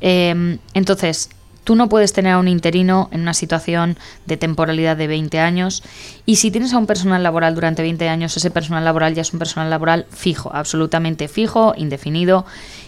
Em, 0.00 0.58
entonces, 0.74 1.30
tú 1.64 1.76
no 1.76 1.88
puedes 1.88 2.12
tener 2.12 2.32
a 2.34 2.38
un 2.38 2.48
interino 2.48 3.08
en 3.10 3.22
una 3.22 3.32
situación 3.32 3.96
de 4.26 4.36
temporalidad 4.36 4.98
de 4.98 5.06
20 5.06 5.40
años 5.40 5.82
y 6.26 6.36
si 6.36 6.50
tienes 6.50 6.74
a 6.74 6.78
un 6.78 6.86
personal 6.86 7.22
laboral 7.22 7.54
durante 7.54 7.80
20 7.80 8.06
años, 8.08 8.36
ese 8.36 8.50
personal 8.50 8.84
laboral 8.84 9.14
ya 9.14 9.22
es 9.22 9.32
un 9.32 9.38
personal 9.38 9.70
laboral 9.70 10.06
fijo, 10.10 10.50
absolutamente 10.52 11.28
fijo, 11.28 11.72
indefinido 11.76 12.44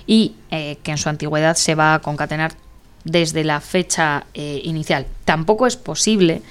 y 0.06 0.34
eh, 0.50 0.76
que 0.82 0.90
en 0.90 0.98
su 0.98 1.08
antigüedad 1.08 1.56
se 1.56 1.74
va 1.74 1.94
a 1.94 2.00
concatenar 2.00 2.52
desde 3.04 3.44
la 3.44 3.60
fecha 3.60 4.26
eh, 4.34 4.60
inicial. 4.64 5.06
Tampoco 5.24 5.66
es 5.66 5.76
posible 5.76 6.42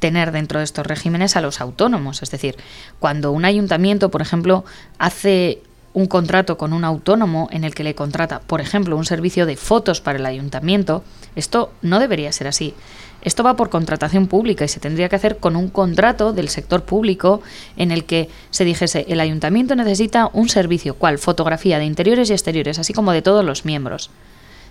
tener 0.00 0.32
dentro 0.32 0.58
de 0.58 0.64
estos 0.64 0.86
regímenes 0.86 1.36
a 1.36 1.40
los 1.40 1.60
autónomos. 1.60 2.22
Es 2.22 2.30
decir, 2.30 2.56
cuando 2.98 3.30
un 3.30 3.44
ayuntamiento, 3.44 4.10
por 4.10 4.22
ejemplo, 4.22 4.64
hace 4.98 5.62
un 5.92 6.06
contrato 6.06 6.56
con 6.56 6.72
un 6.72 6.84
autónomo 6.84 7.48
en 7.52 7.64
el 7.64 7.74
que 7.74 7.84
le 7.84 7.94
contrata, 7.94 8.40
por 8.40 8.60
ejemplo, 8.60 8.96
un 8.96 9.04
servicio 9.04 9.46
de 9.46 9.56
fotos 9.56 10.00
para 10.00 10.18
el 10.18 10.26
ayuntamiento, 10.26 11.04
esto 11.36 11.72
no 11.82 11.98
debería 11.98 12.32
ser 12.32 12.46
así. 12.46 12.74
Esto 13.22 13.42
va 13.42 13.56
por 13.56 13.68
contratación 13.68 14.28
pública 14.28 14.64
y 14.64 14.68
se 14.68 14.80
tendría 14.80 15.08
que 15.08 15.16
hacer 15.16 15.36
con 15.38 15.54
un 15.54 15.68
contrato 15.68 16.32
del 16.32 16.48
sector 16.48 16.84
público 16.84 17.42
en 17.76 17.90
el 17.90 18.04
que 18.04 18.30
se 18.50 18.64
dijese 18.64 19.04
el 19.08 19.20
ayuntamiento 19.20 19.74
necesita 19.74 20.30
un 20.32 20.48
servicio, 20.48 20.94
cual 20.94 21.18
fotografía 21.18 21.78
de 21.78 21.84
interiores 21.84 22.30
y 22.30 22.32
exteriores, 22.32 22.78
así 22.78 22.94
como 22.94 23.12
de 23.12 23.20
todos 23.20 23.44
los 23.44 23.66
miembros. 23.66 24.10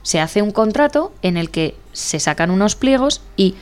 Se 0.01 0.19
hace 0.19 0.41
un 0.41 0.51
contrato 0.51 1.13
en 1.21 1.37
el 1.37 1.51
que 1.51 1.75
se 1.91 2.19
sacan 2.19 2.49
unos 2.49 2.75
pliegos 2.75 3.21
y 3.35 3.55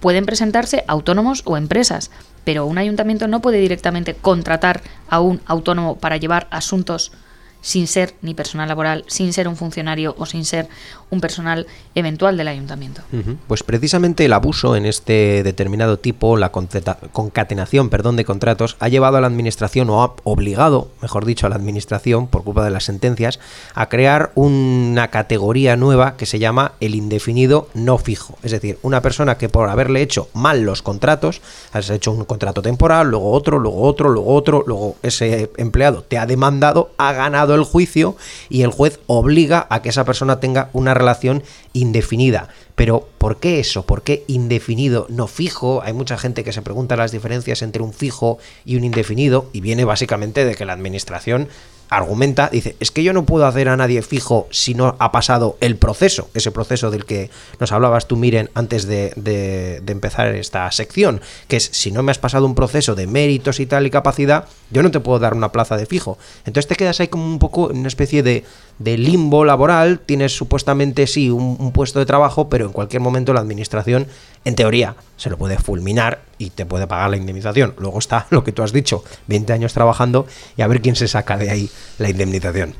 pueden 0.00 0.26
presentarse 0.26 0.84
autónomos 0.86 1.42
o 1.44 1.56
empresas, 1.56 2.10
pero 2.44 2.66
un 2.66 2.78
ayuntamiento 2.78 3.28
no 3.28 3.40
puede 3.40 3.58
directamente 3.58 4.14
contratar 4.14 4.80
a 5.08 5.20
un 5.20 5.40
autónomo 5.46 5.98
para 5.98 6.16
llevar 6.16 6.46
asuntos 6.50 7.12
sin 7.60 7.86
ser 7.86 8.14
ni 8.22 8.34
personal 8.34 8.68
laboral, 8.68 9.04
sin 9.08 9.32
ser 9.32 9.48
un 9.48 9.56
funcionario 9.56 10.14
o 10.18 10.26
sin 10.26 10.44
ser 10.44 10.68
un 11.10 11.20
personal 11.20 11.66
eventual 11.94 12.36
del 12.36 12.48
ayuntamiento. 12.48 13.02
Pues 13.46 13.62
precisamente 13.62 14.24
el 14.24 14.32
abuso 14.32 14.76
en 14.76 14.86
este 14.86 15.42
determinado 15.42 15.98
tipo, 15.98 16.36
la 16.36 16.50
concatenación 16.50 17.88
perdón, 17.88 18.16
de 18.16 18.24
contratos, 18.24 18.76
ha 18.78 18.88
llevado 18.88 19.16
a 19.16 19.20
la 19.20 19.26
administración, 19.26 19.90
o 19.90 20.02
ha 20.02 20.14
obligado, 20.24 20.90
mejor 21.02 21.24
dicho, 21.24 21.46
a 21.46 21.50
la 21.50 21.56
administración, 21.56 22.26
por 22.26 22.44
culpa 22.44 22.64
de 22.64 22.70
las 22.70 22.84
sentencias, 22.84 23.40
a 23.74 23.88
crear 23.88 24.32
una 24.34 25.08
categoría 25.08 25.76
nueva 25.76 26.16
que 26.16 26.26
se 26.26 26.38
llama 26.38 26.72
el 26.80 26.94
indefinido 26.94 27.68
no 27.74 27.98
fijo. 27.98 28.38
Es 28.42 28.52
decir, 28.52 28.78
una 28.82 29.02
persona 29.02 29.38
que 29.38 29.48
por 29.48 29.68
haberle 29.68 30.02
hecho 30.02 30.28
mal 30.34 30.62
los 30.62 30.82
contratos, 30.82 31.40
has 31.72 31.90
hecho 31.90 32.12
un 32.12 32.24
contrato 32.24 32.62
temporal, 32.62 33.08
luego 33.08 33.32
otro, 33.32 33.58
luego 33.58 33.82
otro, 33.82 34.10
luego 34.10 34.34
otro, 34.34 34.64
luego 34.66 34.96
ese 35.02 35.50
empleado 35.56 36.02
te 36.02 36.18
ha 36.18 36.26
demandado, 36.26 36.90
ha 36.98 37.12
ganado 37.12 37.47
el 37.54 37.64
juicio 37.64 38.16
y 38.48 38.62
el 38.62 38.70
juez 38.70 39.00
obliga 39.06 39.66
a 39.70 39.82
que 39.82 39.88
esa 39.88 40.04
persona 40.04 40.40
tenga 40.40 40.70
una 40.72 40.94
relación 40.94 41.42
indefinida. 41.72 42.48
Pero 42.74 43.08
¿por 43.18 43.38
qué 43.38 43.60
eso? 43.60 43.84
¿Por 43.84 44.02
qué 44.02 44.24
indefinido, 44.26 45.06
no 45.08 45.26
fijo? 45.26 45.82
Hay 45.82 45.92
mucha 45.92 46.18
gente 46.18 46.44
que 46.44 46.52
se 46.52 46.62
pregunta 46.62 46.96
las 46.96 47.12
diferencias 47.12 47.62
entre 47.62 47.82
un 47.82 47.92
fijo 47.92 48.38
y 48.64 48.76
un 48.76 48.84
indefinido 48.84 49.50
y 49.52 49.60
viene 49.60 49.84
básicamente 49.84 50.44
de 50.44 50.54
que 50.54 50.64
la 50.64 50.74
administración 50.74 51.48
argumenta, 51.90 52.48
dice, 52.50 52.76
es 52.80 52.90
que 52.90 53.02
yo 53.02 53.12
no 53.12 53.24
puedo 53.24 53.46
hacer 53.46 53.68
a 53.68 53.76
nadie 53.76 54.02
fijo 54.02 54.46
si 54.50 54.74
no 54.74 54.96
ha 54.98 55.12
pasado 55.12 55.56
el 55.60 55.76
proceso, 55.76 56.28
ese 56.34 56.50
proceso 56.50 56.90
del 56.90 57.04
que 57.04 57.30
nos 57.60 57.72
hablabas 57.72 58.06
tú, 58.06 58.16
Miren, 58.16 58.50
antes 58.54 58.86
de, 58.86 59.82
empezar 59.86 60.34
esta 60.34 60.70
sección, 60.70 61.20
que 61.48 61.56
es, 61.56 61.70
si 61.72 61.90
no 61.90 62.02
me 62.02 62.10
has 62.10 62.18
pasado 62.18 62.46
un 62.46 62.54
proceso 62.54 62.94
de 62.94 63.06
méritos 63.06 63.60
y 63.60 63.66
tal 63.66 63.86
y 63.86 63.90
capacidad, 63.90 64.46
yo 64.70 64.82
no 64.82 64.90
te 64.90 65.00
puedo 65.00 65.18
dar 65.18 65.34
una 65.34 65.52
plaza 65.52 65.76
de 65.76 65.86
fijo. 65.86 66.18
Entonces 66.44 66.68
te 66.68 66.76
quedas 66.76 67.00
ahí 67.00 67.08
como 67.08 67.24
un 67.24 67.38
poco 67.38 67.70
en 67.70 67.78
una 67.78 67.88
especie 67.88 68.22
de, 68.22 68.44
de 68.78 68.96
limbo 68.96 69.44
laboral, 69.44 70.00
tienes 70.00 70.36
supuestamente 70.36 71.06
sí 71.06 71.30
un, 71.30 71.72
puesto 71.72 71.98
de 71.98 72.06
trabajo, 72.06 72.48
pero 72.48 72.66
en 72.66 72.72
cualquier 72.72 73.02
momento 73.02 73.32
la 73.32 73.40
administración, 73.40 74.06
en 74.48 74.54
teoría, 74.54 74.96
se 75.18 75.28
lo 75.28 75.36
puede 75.36 75.58
fulminar 75.58 76.22
y 76.38 76.50
te 76.50 76.64
puede 76.64 76.86
pagar 76.86 77.10
la 77.10 77.18
indemnización. 77.18 77.74
Luego 77.78 77.98
está 77.98 78.26
lo 78.30 78.44
que 78.44 78.52
tú 78.52 78.62
has 78.62 78.72
dicho, 78.72 79.04
20 79.26 79.52
años 79.52 79.74
trabajando 79.74 80.26
y 80.56 80.62
a 80.62 80.66
ver 80.66 80.80
quién 80.80 80.96
se 80.96 81.06
saca 81.06 81.36
de 81.36 81.50
ahí 81.50 81.70
la 81.98 82.08
indemnización. 82.08 82.74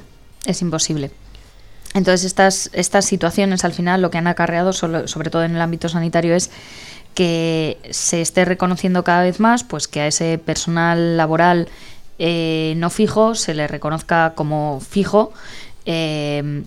Es 0.46 0.62
imposible. 0.62 1.10
Entonces 1.92 2.24
estas, 2.24 2.70
estas 2.72 3.04
situaciones 3.04 3.64
al 3.66 3.74
final 3.74 4.00
lo 4.00 4.10
que 4.10 4.16
han 4.16 4.26
acarreado, 4.26 4.72
sobre 4.72 5.30
todo 5.30 5.44
en 5.44 5.56
el 5.56 5.60
ámbito 5.60 5.90
sanitario, 5.90 6.34
es 6.34 6.50
que 7.14 7.76
se 7.90 8.22
esté 8.22 8.46
reconociendo 8.46 9.04
cada 9.04 9.22
vez 9.22 9.38
más 9.38 9.62
pues 9.62 9.88
que 9.88 10.00
a 10.00 10.06
ese 10.06 10.38
personal 10.38 11.16
laboral 11.18 11.68
eh, 12.18 12.74
no 12.76 12.90
fijo 12.90 13.34
se 13.34 13.54
le 13.54 13.66
reconozca 13.66 14.32
como 14.34 14.80
fijo 14.80 15.32
eh, 15.84 16.62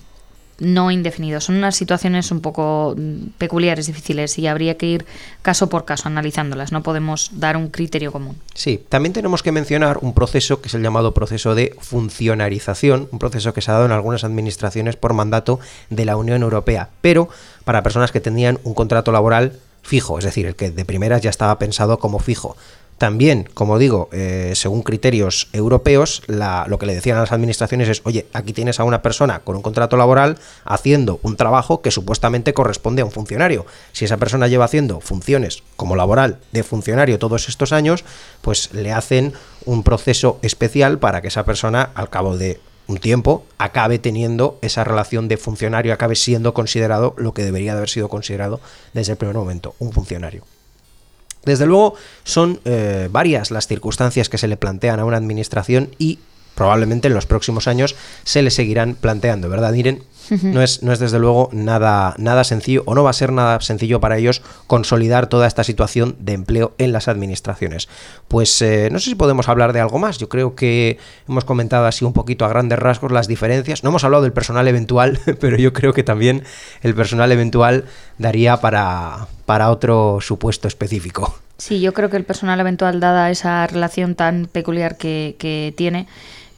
no 0.61 0.91
indefinido. 0.91 1.41
Son 1.41 1.55
unas 1.55 1.75
situaciones 1.75 2.31
un 2.31 2.39
poco 2.39 2.95
peculiares, 3.37 3.87
difíciles 3.87 4.37
y 4.37 4.47
habría 4.47 4.77
que 4.77 4.85
ir 4.85 5.05
caso 5.41 5.67
por 5.67 5.85
caso 5.85 6.07
analizándolas. 6.07 6.71
No 6.71 6.83
podemos 6.83 7.31
dar 7.33 7.57
un 7.57 7.69
criterio 7.69 8.11
común. 8.11 8.37
Sí, 8.53 8.81
también 8.87 9.11
tenemos 9.11 9.43
que 9.43 9.51
mencionar 9.51 9.97
un 10.01 10.13
proceso 10.13 10.61
que 10.61 10.67
es 10.67 10.73
el 10.75 10.83
llamado 10.83 11.13
proceso 11.13 11.55
de 11.55 11.75
funcionarización, 11.79 13.09
un 13.11 13.19
proceso 13.19 13.53
que 13.53 13.61
se 13.61 13.71
ha 13.71 13.73
dado 13.73 13.87
en 13.87 13.91
algunas 13.91 14.23
administraciones 14.23 14.95
por 14.95 15.13
mandato 15.13 15.59
de 15.89 16.05
la 16.05 16.15
Unión 16.15 16.43
Europea, 16.43 16.89
pero 17.01 17.27
para 17.65 17.83
personas 17.83 18.11
que 18.11 18.21
tenían 18.21 18.59
un 18.63 18.75
contrato 18.75 19.11
laboral 19.11 19.53
fijo, 19.81 20.19
es 20.19 20.25
decir, 20.25 20.45
el 20.45 20.55
que 20.55 20.69
de 20.69 20.85
primeras 20.85 21.21
ya 21.21 21.31
estaba 21.31 21.57
pensado 21.57 21.97
como 21.97 22.19
fijo. 22.19 22.55
También, 23.01 23.49
como 23.55 23.79
digo, 23.79 24.09
eh, 24.11 24.51
según 24.53 24.83
criterios 24.83 25.49
europeos, 25.53 26.21
lo 26.27 26.77
que 26.77 26.85
le 26.85 26.93
decían 26.93 27.17
a 27.17 27.21
las 27.21 27.31
administraciones 27.31 27.89
es, 27.89 28.01
oye, 28.03 28.27
aquí 28.31 28.53
tienes 28.53 28.79
a 28.79 28.83
una 28.83 29.01
persona 29.01 29.39
con 29.39 29.55
un 29.55 29.63
contrato 29.63 29.97
laboral 29.97 30.37
haciendo 30.65 31.19
un 31.23 31.35
trabajo 31.35 31.81
que 31.81 31.89
supuestamente 31.89 32.53
corresponde 32.53 33.01
a 33.01 33.05
un 33.05 33.11
funcionario. 33.11 33.65
Si 33.91 34.05
esa 34.05 34.17
persona 34.17 34.47
lleva 34.47 34.65
haciendo 34.65 34.99
funciones 34.99 35.63
como 35.77 35.95
laboral 35.95 36.37
de 36.51 36.61
funcionario 36.61 37.17
todos 37.17 37.49
estos 37.49 37.71
años, 37.71 38.05
pues 38.41 38.71
le 38.71 38.91
hacen 38.91 39.33
un 39.65 39.81
proceso 39.81 40.37
especial 40.43 40.99
para 40.99 41.23
que 41.23 41.29
esa 41.29 41.43
persona, 41.43 41.89
al 41.95 42.11
cabo 42.11 42.37
de 42.37 42.59
un 42.85 42.99
tiempo 42.99 43.45
acabe 43.57 43.97
teniendo 43.97 44.59
esa 44.61 44.83
relación 44.83 45.27
de 45.27 45.37
funcionario, 45.37 45.91
acabe 45.91 46.13
siendo 46.13 46.53
considerado 46.53 47.15
lo 47.17 47.33
que 47.33 47.43
debería 47.43 47.71
de 47.71 47.79
haber 47.79 47.89
sido 47.89 48.09
considerado 48.09 48.59
desde 48.93 49.13
el 49.13 49.17
primer 49.17 49.37
momento, 49.37 49.73
un 49.79 49.91
funcionario. 49.91 50.43
Desde 51.43 51.65
luego 51.65 51.95
son 52.23 52.59
eh, 52.65 53.09
varias 53.11 53.51
las 53.51 53.67
circunstancias 53.67 54.29
que 54.29 54.37
se 54.37 54.47
le 54.47 54.57
plantean 54.57 54.99
a 54.99 55.05
una 55.05 55.17
administración 55.17 55.89
y 55.97 56.19
probablemente 56.55 57.07
en 57.07 57.13
los 57.13 57.25
próximos 57.25 57.67
años 57.67 57.95
se 58.23 58.41
le 58.41 58.51
seguirán 58.51 58.95
planteando, 58.95 59.49
¿verdad, 59.49 59.71
Miren? 59.71 60.03
No 60.31 60.61
es, 60.61 60.81
no 60.81 60.93
es 60.93 60.99
desde 60.99 61.19
luego 61.19 61.49
nada, 61.51 62.15
nada 62.17 62.45
sencillo 62.45 62.83
o 62.85 62.95
no 62.95 63.03
va 63.03 63.09
a 63.09 63.13
ser 63.13 63.33
nada 63.33 63.59
sencillo 63.59 63.99
para 63.99 64.17
ellos 64.17 64.41
consolidar 64.65 65.27
toda 65.27 65.45
esta 65.45 65.65
situación 65.65 66.15
de 66.19 66.33
empleo 66.33 66.73
en 66.77 66.93
las 66.93 67.09
administraciones. 67.09 67.89
Pues 68.29 68.61
eh, 68.61 68.89
no 68.91 68.99
sé 68.99 69.09
si 69.09 69.15
podemos 69.15 69.49
hablar 69.49 69.73
de 69.73 69.81
algo 69.81 69.99
más. 69.99 70.19
Yo 70.19 70.29
creo 70.29 70.55
que 70.55 70.97
hemos 71.27 71.43
comentado 71.43 71.85
así 71.85 72.05
un 72.05 72.13
poquito 72.13 72.45
a 72.45 72.49
grandes 72.49 72.79
rasgos 72.79 73.11
las 73.11 73.27
diferencias. 73.27 73.83
No 73.83 73.89
hemos 73.89 74.05
hablado 74.05 74.23
del 74.23 74.31
personal 74.31 74.67
eventual, 74.67 75.19
pero 75.39 75.57
yo 75.57 75.73
creo 75.73 75.91
que 75.93 76.03
también 76.03 76.43
el 76.81 76.95
personal 76.95 77.31
eventual 77.31 77.85
daría 78.17 78.57
para, 78.61 79.27
para 79.45 79.69
otro 79.69 80.19
supuesto 80.21 80.67
específico. 80.67 81.35
Sí, 81.57 81.79
yo 81.79 81.93
creo 81.93 82.09
que 82.09 82.17
el 82.17 82.23
personal 82.23 82.59
eventual, 82.59 82.99
dada 82.99 83.29
esa 83.29 83.67
relación 83.67 84.15
tan 84.15 84.47
peculiar 84.51 84.97
que, 84.97 85.73
tiene, 85.77 86.07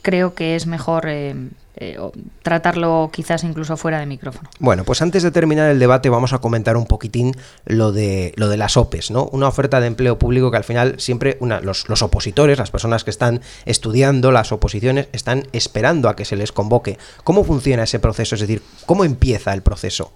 creo 0.01 0.33
que 0.33 0.55
es 0.55 0.65
mejor 0.65 1.09
eh, 1.09 1.35
eh, 1.75 1.97
tratarlo 2.43 3.09
quizás 3.11 3.43
incluso 3.43 3.77
fuera 3.77 3.99
de 3.99 4.05
micrófono. 4.05 4.47
Bueno, 4.59 4.83
pues 4.83 5.01
antes 5.01 5.23
de 5.23 5.31
terminar 5.31 5.71
el 5.71 5.79
debate 5.79 6.09
vamos 6.09 6.31
a 6.31 6.37
comentar 6.37 6.77
un 6.77 6.85
poquitín 6.85 7.33
lo 7.65 7.91
de, 7.91 8.33
lo 8.35 8.47
de 8.47 8.57
las 8.57 8.77
OPEs, 8.77 9.09
¿no? 9.09 9.25
Una 9.31 9.47
oferta 9.47 9.79
de 9.79 9.87
empleo 9.87 10.19
público 10.19 10.51
que 10.51 10.57
al 10.57 10.63
final 10.63 10.99
siempre 10.99 11.37
los, 11.41 11.89
los, 11.89 12.01
opositores, 12.03 12.59
las 12.59 12.69
personas 12.69 13.03
que 13.03 13.09
están 13.09 13.41
estudiando 13.65 14.31
las 14.31 14.51
oposiciones, 14.51 15.07
están 15.13 15.47
esperando 15.51 16.09
a 16.09 16.15
que 16.15 16.25
se 16.25 16.35
les 16.35 16.51
convoque. 16.51 16.99
¿Cómo 17.23 17.43
funciona 17.43 17.83
ese 17.83 17.99
proceso? 17.99 18.35
Es 18.35 18.41
decir, 18.41 18.61
¿cómo 18.85 19.03
empieza 19.03 19.51
el 19.53 19.63
proceso? 19.63 20.13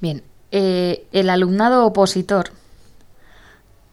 Bien, 0.00 0.22
eh, 0.50 1.06
el 1.12 1.30
alumnado 1.30 1.86
opositor, 1.86 2.50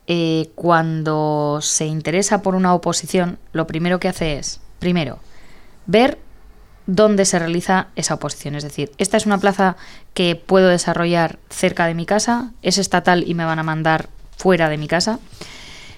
eh, 0.08 0.50
cuando 0.56 1.60
se 1.62 1.86
interesa 1.86 2.42
por 2.42 2.56
una 2.56 2.74
oposición, 2.74 3.38
lo 3.51 3.68
primero 3.68 4.00
que 4.00 4.08
hace 4.08 4.38
es, 4.39 4.60
primero, 4.80 5.20
ver 5.86 6.18
dónde 6.85 7.25
se 7.25 7.39
realiza 7.39 7.87
esa 7.95 8.15
oposición. 8.15 8.55
Es 8.55 8.63
decir, 8.63 8.91
esta 8.97 9.17
es 9.17 9.25
una 9.25 9.37
plaza 9.37 9.77
que 10.13 10.35
puedo 10.35 10.69
desarrollar 10.69 11.39
cerca 11.49 11.87
de 11.87 11.93
mi 11.93 12.05
casa, 12.05 12.51
es 12.61 12.77
estatal 12.77 13.23
y 13.27 13.33
me 13.33 13.45
van 13.45 13.59
a 13.59 13.63
mandar 13.63 14.09
fuera 14.37 14.69
de 14.69 14.77
mi 14.77 14.87
casa. 14.87 15.19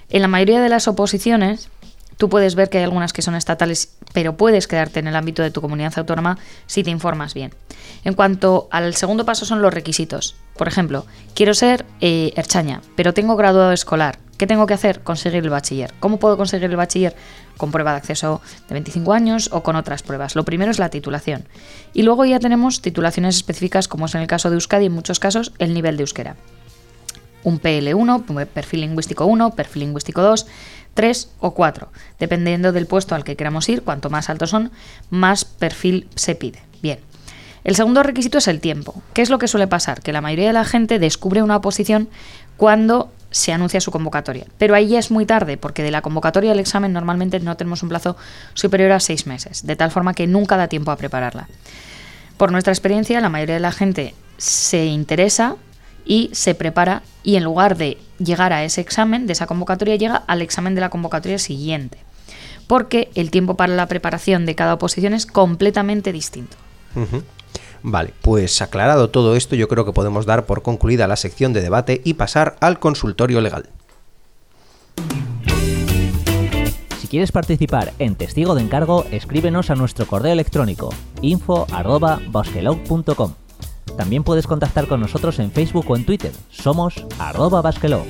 En 0.09 0.21
la 0.21 0.27
mayoría 0.27 0.61
de 0.61 0.69
las 0.69 0.87
oposiciones, 0.87 1.69
tú 2.17 2.29
puedes 2.29 2.55
ver 2.55 2.69
que 2.69 2.77
hay 2.77 2.83
algunas 2.83 3.13
que 3.13 3.21
son 3.21 3.35
estatales, 3.35 3.95
pero 4.13 4.37
puedes 4.37 4.67
quedarte 4.67 4.99
en 4.99 5.07
el 5.07 5.15
ámbito 5.15 5.41
de 5.41 5.51
tu 5.51 5.61
comunidad 5.61 5.93
autónoma 5.97 6.37
si 6.67 6.83
te 6.83 6.91
informas 6.91 7.33
bien. 7.33 7.53
En 8.03 8.13
cuanto 8.13 8.67
al 8.71 8.95
segundo 8.95 9.25
paso 9.25 9.45
son 9.45 9.61
los 9.61 9.73
requisitos. 9.73 10.35
Por 10.55 10.67
ejemplo, 10.67 11.05
quiero 11.33 11.53
ser 11.53 11.85
eh, 12.01 12.33
Erchaña, 12.35 12.81
pero 12.95 13.13
tengo 13.13 13.35
graduado 13.35 13.71
escolar. 13.71 14.19
¿Qué 14.37 14.47
tengo 14.47 14.67
que 14.67 14.73
hacer? 14.73 15.01
Conseguir 15.01 15.43
el 15.43 15.49
bachiller. 15.49 15.93
¿Cómo 15.99 16.17
puedo 16.17 16.35
conseguir 16.35 16.69
el 16.69 16.75
bachiller? 16.75 17.15
Con 17.55 17.71
prueba 17.71 17.91
de 17.91 17.97
acceso 17.97 18.41
de 18.67 18.73
25 18.73 19.13
años 19.13 19.49
o 19.53 19.63
con 19.63 19.77
otras 19.77 20.03
pruebas. 20.03 20.35
Lo 20.35 20.43
primero 20.43 20.71
es 20.71 20.79
la 20.79 20.89
titulación. 20.89 21.45
Y 21.93 22.03
luego 22.03 22.25
ya 22.25 22.39
tenemos 22.39 22.81
titulaciones 22.81 23.37
específicas, 23.37 23.87
como 23.87 24.07
es 24.07 24.15
en 24.15 24.21
el 24.21 24.27
caso 24.27 24.49
de 24.49 24.55
Euskadi, 24.55 24.87
en 24.87 24.91
muchos 24.91 25.19
casos, 25.19 25.53
el 25.57 25.73
nivel 25.73 25.95
de 25.95 26.03
euskera. 26.03 26.35
Un 27.43 27.61
PL1, 27.61 28.47
perfil 28.47 28.81
lingüístico 28.81 29.25
1, 29.25 29.51
perfil 29.51 29.81
lingüístico 29.81 30.21
2, 30.21 30.47
3 30.95 31.29
o 31.39 31.53
4, 31.53 31.91
dependiendo 32.19 32.71
del 32.71 32.87
puesto 32.87 33.15
al 33.15 33.23
que 33.23 33.35
queramos 33.35 33.69
ir, 33.69 33.83
cuanto 33.83 34.09
más 34.09 34.29
altos 34.29 34.49
son, 34.49 34.71
más 35.09 35.45
perfil 35.45 36.09
se 36.15 36.35
pide. 36.35 36.63
Bien. 36.81 36.99
El 37.63 37.75
segundo 37.75 38.03
requisito 38.03 38.37
es 38.37 38.47
el 38.47 38.61
tiempo. 38.61 39.01
¿Qué 39.13 39.21
es 39.21 39.29
lo 39.29 39.39
que 39.39 39.47
suele 39.47 39.67
pasar? 39.67 40.01
Que 40.01 40.13
la 40.13 40.21
mayoría 40.21 40.47
de 40.47 40.53
la 40.53 40.65
gente 40.65 40.99
descubre 40.99 41.41
una 41.41 41.57
oposición 41.57 42.09
cuando 42.57 43.11
se 43.35 43.51
anuncia 43.51 43.81
su 43.81 43.91
convocatoria. 43.91 44.45
Pero 44.57 44.75
ahí 44.75 44.87
ya 44.87 44.99
es 44.99 45.11
muy 45.11 45.25
tarde, 45.25 45.57
porque 45.57 45.83
de 45.83 45.91
la 45.91 46.01
convocatoria 46.01 46.53
al 46.53 46.59
examen 46.59 46.93
normalmente 46.93 47.41
no 47.41 47.57
tenemos 47.57 47.83
un 47.83 47.89
plazo 47.89 48.15
superior 48.53 48.93
a 48.93 49.01
seis 49.01 49.27
meses, 49.27 49.67
de 49.67 49.75
tal 49.75 49.91
forma 49.91 50.13
que 50.13 50.25
nunca 50.25 50.55
da 50.55 50.69
tiempo 50.69 50.89
a 50.89 50.95
prepararla. 50.95 51.49
Por 52.37 52.53
nuestra 52.53 52.71
experiencia, 52.71 53.19
la 53.19 53.27
mayoría 53.27 53.55
de 53.55 53.59
la 53.59 53.73
gente 53.73 54.15
se 54.37 54.85
interesa 54.85 55.57
y 56.05 56.29
se 56.31 56.55
prepara 56.55 57.01
y 57.23 57.35
en 57.35 57.43
lugar 57.43 57.75
de 57.75 57.97
llegar 58.19 58.53
a 58.53 58.63
ese 58.63 58.79
examen, 58.79 59.27
de 59.27 59.33
esa 59.33 59.47
convocatoria, 59.47 59.97
llega 59.97 60.15
al 60.15 60.41
examen 60.41 60.73
de 60.73 60.79
la 60.79 60.89
convocatoria 60.89 61.37
siguiente. 61.37 61.97
Porque 62.67 63.09
el 63.15 63.31
tiempo 63.31 63.57
para 63.57 63.75
la 63.75 63.87
preparación 63.87 64.45
de 64.45 64.55
cada 64.55 64.75
oposición 64.75 65.13
es 65.13 65.25
completamente 65.25 66.13
distinto. 66.13 66.55
Vale, 67.87 68.15
pues 68.23 68.63
aclarado 68.63 69.11
todo 69.11 69.35
esto, 69.35 69.55
yo 69.55 69.67
creo 69.67 69.85
que 69.85 69.93
podemos 69.93 70.25
dar 70.25 70.47
por 70.47 70.63
concluida 70.63 71.07
la 71.07 71.17
sección 71.17 71.53
de 71.53 71.61
debate 71.61 72.01
y 72.03 72.15
pasar 72.15 72.55
al 72.59 72.79
consultorio 72.79 73.41
legal. 73.41 73.69
Si 76.99 77.07
quieres 77.07 77.31
participar 77.31 77.93
en 77.99 78.15
Testigo 78.15 78.55
de 78.55 78.63
Encargo, 78.63 79.05
escríbenos 79.11 79.69
a 79.69 79.75
nuestro 79.75 80.07
correo 80.07 80.33
electrónico 80.33 80.89
info.basquelog.com. 81.21 83.33
También 83.95 84.23
puedes 84.23 84.47
contactar 84.47 84.87
con 84.87 84.99
nosotros 84.99 85.37
en 85.37 85.51
Facebook 85.51 85.85
o 85.87 85.95
en 85.95 86.07
Twitter. 86.07 86.31
Somos 86.49 87.05
basquelog. 87.19 88.03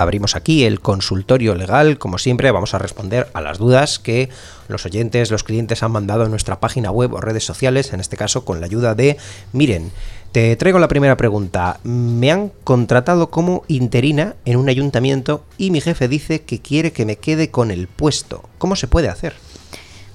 Abrimos 0.00 0.34
aquí 0.34 0.64
el 0.64 0.80
consultorio 0.80 1.54
legal. 1.54 1.98
Como 1.98 2.16
siempre, 2.16 2.50
vamos 2.50 2.72
a 2.72 2.78
responder 2.78 3.28
a 3.34 3.42
las 3.42 3.58
dudas 3.58 3.98
que 3.98 4.30
los 4.66 4.86
oyentes, 4.86 5.30
los 5.30 5.44
clientes 5.44 5.82
han 5.82 5.92
mandado 5.92 6.24
en 6.24 6.30
nuestra 6.30 6.58
página 6.58 6.90
web 6.90 7.12
o 7.12 7.20
redes 7.20 7.44
sociales, 7.44 7.92
en 7.92 8.00
este 8.00 8.16
caso 8.16 8.46
con 8.46 8.60
la 8.60 8.66
ayuda 8.66 8.94
de 8.94 9.18
Miren. 9.52 9.92
Te 10.32 10.56
traigo 10.56 10.78
la 10.78 10.88
primera 10.88 11.18
pregunta. 11.18 11.80
Me 11.82 12.32
han 12.32 12.50
contratado 12.64 13.30
como 13.30 13.64
interina 13.68 14.36
en 14.46 14.56
un 14.56 14.70
ayuntamiento 14.70 15.44
y 15.58 15.70
mi 15.70 15.82
jefe 15.82 16.08
dice 16.08 16.42
que 16.42 16.60
quiere 16.60 16.92
que 16.92 17.04
me 17.04 17.16
quede 17.16 17.50
con 17.50 17.70
el 17.70 17.86
puesto. 17.86 18.48
¿Cómo 18.56 18.76
se 18.76 18.88
puede 18.88 19.08
hacer? 19.08 19.34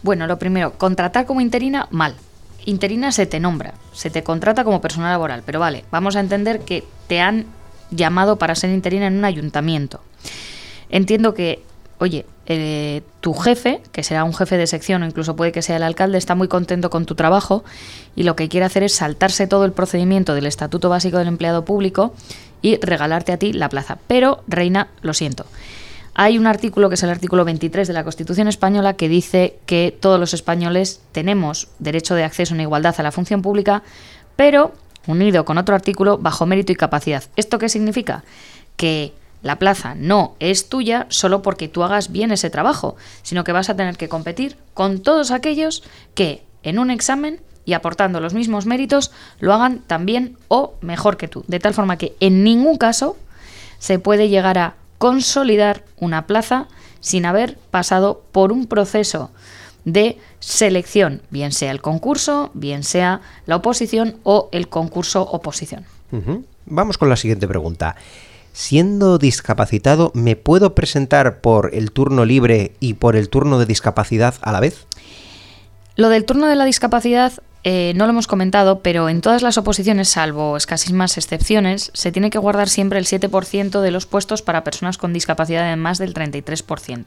Bueno, 0.02 0.26
lo 0.26 0.40
primero, 0.40 0.74
contratar 0.80 1.28
como 1.28 1.42
interina, 1.42 1.88
mal. 1.92 2.16
Interina 2.66 3.12
se 3.12 3.28
te 3.28 3.40
nombra, 3.40 3.76
se 3.94 4.10
te 4.10 4.24
contrata 4.24 4.64
como 4.64 4.82
persona 4.82 5.12
laboral, 5.12 5.44
pero 5.46 5.60
vale, 5.60 5.86
vamos 5.92 6.16
a 6.16 6.22
entender 6.22 6.62
que 6.62 6.84
te 7.08 7.22
han 7.22 7.46
llamado 7.92 8.38
para 8.38 8.56
ser 8.56 8.70
interina 8.72 9.08
en 9.08 9.18
un 9.18 9.26
ayuntamiento. 9.26 10.02
Entiendo 10.90 11.34
que, 11.34 11.62
oye, 11.98 12.26
eh, 12.48 13.02
tu 13.22 13.34
jefe, 13.34 13.82
que 13.92 14.04
será 14.04 14.24
un 14.24 14.34
jefe 14.34 14.58
de 14.58 14.68
sección 14.68 15.02
o 15.02 15.06
incluso 15.06 15.36
puede 15.36 15.52
que 15.52 15.62
sea 15.62 15.78
el 15.78 15.84
alcalde, 15.84 16.18
está 16.18 16.36
muy 16.36 16.48
contento 16.48 16.90
con 16.90 17.06
tu 17.06 17.16
trabajo 17.16 17.64
y 18.16 18.24
lo 18.24 18.36
que 18.36 18.50
quiere 18.50 18.66
hacer 18.66 18.84
es 18.84 18.94
saltarse 18.94 19.48
todo 19.48 19.66
el 19.66 19.72
procedimiento 19.72 20.36
del 20.36 20.46
Estatuto 20.46 20.90
Básico 20.90 21.18
del 21.18 21.28
Empleado 21.28 21.66
Público 21.66 22.14
y 22.62 22.78
regalarte 22.78 23.32
a 23.32 23.38
ti 23.38 23.54
la 23.54 23.70
plaza. 23.70 23.98
Pero, 24.08 24.44
Reina, 24.48 24.90
lo 25.02 25.14
siento. 25.14 25.46
Hay 26.18 26.38
un 26.38 26.48
artículo 26.48 26.88
que 26.88 26.96
es 26.96 27.04
el 27.04 27.10
artículo 27.10 27.44
23 27.44 27.88
de 27.88 27.94
la 27.94 28.04
Constitución 28.04 28.48
española 28.48 28.94
que 28.94 29.10
dice 29.10 29.58
que 29.66 29.96
todos 30.00 30.18
los 30.18 30.34
españoles 30.34 31.02
tenemos 31.12 31.68
derecho 31.80 32.16
de 32.16 32.24
acceso 32.24 32.54
en 32.54 32.62
igualdad 32.62 32.96
a 32.98 33.04
la 33.04 33.12
función 33.12 33.42
pública, 33.42 33.84
pero 34.38 34.72
unido 35.08 35.46
con 35.46 35.58
otro 35.58 35.76
artículo 35.76 36.18
bajo 36.18 36.46
mérito 36.46 36.72
y 36.72 36.76
capacidad. 36.76 37.24
¿Esto 37.36 37.60
qué 37.60 37.70
significa? 37.70 38.24
Que 38.76 39.14
la 39.42 39.60
plaza 39.60 39.94
no 39.96 40.36
es 40.40 40.70
tuya 40.70 41.06
solo 41.10 41.42
porque 41.42 41.68
tú 41.68 41.84
hagas 41.84 42.12
bien 42.12 42.32
ese 42.32 42.50
trabajo, 42.50 42.96
sino 43.22 43.44
que 43.44 43.52
vas 43.52 43.70
a 43.70 43.76
tener 43.76 43.98
que 43.98 44.10
competir 44.10 44.58
con 44.74 45.00
todos 45.00 45.32
aquellos 45.32 45.84
que 46.16 46.44
en 46.64 46.80
un 46.80 46.90
examen 46.90 47.42
y 47.66 47.74
aportando 47.74 48.20
los 48.20 48.34
mismos 48.34 48.66
méritos 48.66 49.12
lo 49.40 49.54
hagan 49.54 49.80
también 49.80 50.38
o 50.48 50.74
mejor 50.82 51.18
que 51.18 51.28
tú. 51.28 51.44
De 51.48 51.60
tal 51.60 51.74
forma 51.74 51.98
que 51.98 52.16
en 52.20 52.44
ningún 52.44 52.78
caso 52.78 53.18
se 53.78 54.00
puede 54.00 54.30
llegar 54.30 54.58
a 54.58 54.76
consolidar 54.98 55.84
una 55.98 56.26
plaza 56.26 56.68
sin 57.00 57.26
haber 57.26 57.58
pasado 57.70 58.24
por 58.32 58.52
un 58.52 58.66
proceso 58.66 59.30
de 59.86 60.18
selección, 60.40 61.22
bien 61.30 61.52
sea 61.52 61.72
el 61.72 61.82
concurso, 61.82 62.52
bien 62.54 62.84
sea 62.84 63.22
la 63.46 63.56
oposición 63.56 64.18
o 64.24 64.50
el 64.52 64.68
concurso 64.68 65.22
oposición. 65.22 65.86
Vamos 66.66 66.98
con 66.98 67.10
la 67.10 67.16
siguiente 67.16 67.48
pregunta. 67.48 67.96
Siendo 68.54 69.18
discapacitado, 69.18 70.12
¿me 70.14 70.36
puedo 70.36 70.76
presentar 70.76 71.42
por 71.42 71.72
el 71.74 71.92
turno 71.92 72.26
libre 72.26 72.74
y 72.80 72.94
por 72.96 73.16
el 73.16 73.30
turno 73.30 73.60
de 73.60 73.66
discapacidad 73.66 74.36
a 74.42 74.52
la 74.52 74.62
vez? 74.62 74.88
Lo 75.96 76.10
del 76.10 76.26
turno 76.26 76.48
de 76.48 76.56
la 76.56 76.66
discapacidad 76.66 77.34
eh, 77.68 77.94
no 77.96 78.06
lo 78.06 78.12
hemos 78.12 78.28
comentado, 78.28 78.82
pero 78.82 79.10
en 79.10 79.22
todas 79.22 79.42
las 79.42 79.58
oposiciones, 79.58 80.10
salvo 80.10 80.56
escasísimas 80.56 81.18
excepciones, 81.18 81.90
se 81.96 82.12
tiene 82.12 82.30
que 82.30 82.38
guardar 82.38 82.70
siempre 82.70 83.00
el 83.00 83.08
7% 83.08 83.82
de 83.82 83.90
los 83.90 84.06
puestos 84.06 84.44
para 84.44 84.64
personas 84.64 85.00
con 85.00 85.14
discapacidad 85.14 85.68
de 85.68 85.76
más 85.76 85.98
del 85.98 86.14
33%. 86.14 87.06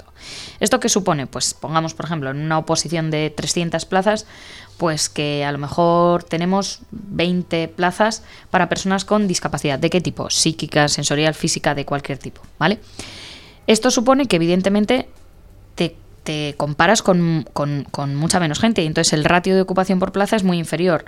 ¿Esto 0.58 0.80
qué 0.80 0.88
supone? 0.88 1.28
Pues 1.28 1.54
pongamos, 1.54 1.94
por 1.94 2.06
ejemplo, 2.06 2.30
en 2.30 2.38
una 2.38 2.58
oposición 2.58 3.12
de 3.12 3.30
300 3.30 3.84
plazas, 3.84 4.26
pues 4.78 5.08
que 5.08 5.44
a 5.44 5.52
lo 5.52 5.58
mejor 5.58 6.24
tenemos 6.24 6.80
20 6.90 7.68
plazas 7.68 8.24
para 8.50 8.68
personas 8.68 9.04
con 9.04 9.28
discapacidad. 9.28 9.78
¿De 9.78 9.90
qué 9.90 10.00
tipo? 10.00 10.28
Psíquica, 10.28 10.88
sensorial, 10.88 11.34
física, 11.34 11.76
de 11.76 11.84
cualquier 11.84 12.18
tipo, 12.18 12.42
¿vale? 12.58 12.80
Esto 13.68 13.92
supone 13.92 14.26
que 14.26 14.34
evidentemente 14.34 15.08
te 16.28 16.54
comparas 16.58 17.00
con, 17.00 17.46
mucha 18.14 18.38
menos 18.38 18.60
gente 18.60 18.82
y 18.82 18.86
entonces 18.86 19.14
el 19.14 19.24
ratio 19.24 19.54
de 19.54 19.62
ocupación 19.62 19.98
por 19.98 20.12
plaza 20.12 20.36
es 20.36 20.44
muy 20.44 20.58
inferior. 20.58 21.06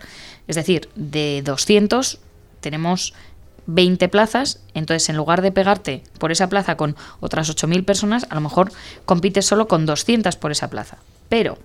Es 0.48 0.56
decir, 0.56 0.88
de 0.94 1.42
200 1.44 2.18
tenemos 2.62 3.12
20 3.66 4.08
plazas, 4.08 4.60
entonces 4.72 5.10
en 5.10 5.18
lugar 5.18 5.42
de 5.42 5.52
pegarte 5.52 6.02
por 6.18 6.32
esa 6.32 6.48
plaza 6.48 6.78
con 6.78 6.96
otras 7.20 7.54
8.000 7.54 7.84
personas, 7.84 8.26
a 8.30 8.34
lo 8.34 8.40
mejor 8.40 8.72
compites 9.04 9.44
solo 9.44 9.68
con 9.68 9.84
200 9.84 10.36
por 10.36 10.52
esa 10.52 10.70
plaza. 10.70 10.96
Pero 11.28 11.58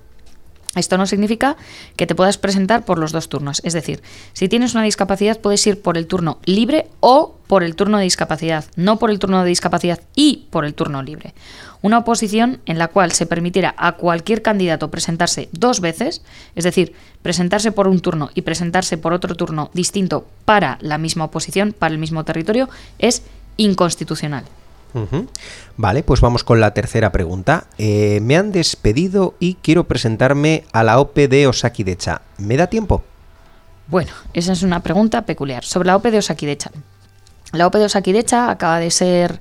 esto 0.75 0.97
no 0.97 1.07
significa 1.07 1.55
que 1.95 2.07
te 2.07 2.15
puedas 2.15 2.37
presentar 2.37 2.85
por 2.85 2.99
los 2.99 3.11
dos 3.11 3.29
turnos. 3.29 3.61
Es 3.63 3.73
decir, 3.73 4.01
si 4.33 4.47
tienes 4.49 4.73
una 4.73 4.83
discapacidad 4.83 5.39
puedes 5.39 5.65
ir 5.67 5.81
por 5.81 5.97
el 5.97 6.07
turno 6.07 6.39
libre 6.45 6.87
o 6.99 7.35
por 7.47 7.63
el 7.63 7.75
turno 7.75 7.97
de 7.97 8.05
discapacidad, 8.05 8.65
no 8.75 8.97
por 8.97 9.11
el 9.11 9.19
turno 9.19 9.43
de 9.43 9.49
discapacidad 9.49 9.99
y 10.15 10.47
por 10.49 10.65
el 10.65 10.73
turno 10.73 11.03
libre 11.03 11.33
una 11.85 11.99
oposición 11.99 12.61
en 12.65 12.79
la 12.79 12.87
cual 12.87 13.11
se 13.11 13.27
permitiera 13.27 13.75
a 13.77 13.91
cualquier 13.91 14.41
candidato 14.41 14.89
presentarse 14.89 15.49
dos 15.51 15.81
veces, 15.81 16.23
es 16.55 16.63
decir, 16.63 16.93
presentarse 17.21 17.71
por 17.71 17.87
un 17.87 17.99
turno 17.99 18.31
y 18.33 18.41
presentarse 18.41 18.97
por 18.97 19.13
otro 19.13 19.35
turno 19.35 19.69
distinto 19.71 20.25
para 20.45 20.79
la 20.81 20.97
misma 20.97 21.25
oposición, 21.25 21.75
para 21.77 21.93
el 21.93 21.99
mismo 21.99 22.23
territorio, 22.23 22.69
es 22.97 23.21
inconstitucional. 23.57 24.45
Vale, 25.77 26.03
pues 26.03 26.21
vamos 26.21 26.43
con 26.43 26.59
la 26.59 26.73
tercera 26.73 27.11
pregunta. 27.11 27.67
Eh, 27.77 28.19
me 28.21 28.37
han 28.37 28.51
despedido 28.51 29.35
y 29.39 29.55
quiero 29.55 29.85
presentarme 29.85 30.63
a 30.71 30.83
la 30.83 30.99
OPE 30.99 31.27
de 31.27 31.47
Osakidecha. 31.47 32.21
¿Me 32.37 32.57
da 32.57 32.67
tiempo? 32.67 33.03
Bueno, 33.87 34.11
esa 34.33 34.53
es 34.53 34.63
una 34.63 34.81
pregunta 34.81 35.23
peculiar. 35.23 35.63
Sobre 35.63 35.87
la 35.87 35.95
OPE 35.95 36.11
de 36.11 36.17
Osakidecha. 36.19 36.71
La 37.51 37.67
OPE 37.67 37.79
de 37.79 37.85
Osakidecha 37.85 38.49
acaba 38.49 38.79
de 38.79 38.91
ser 38.91 39.39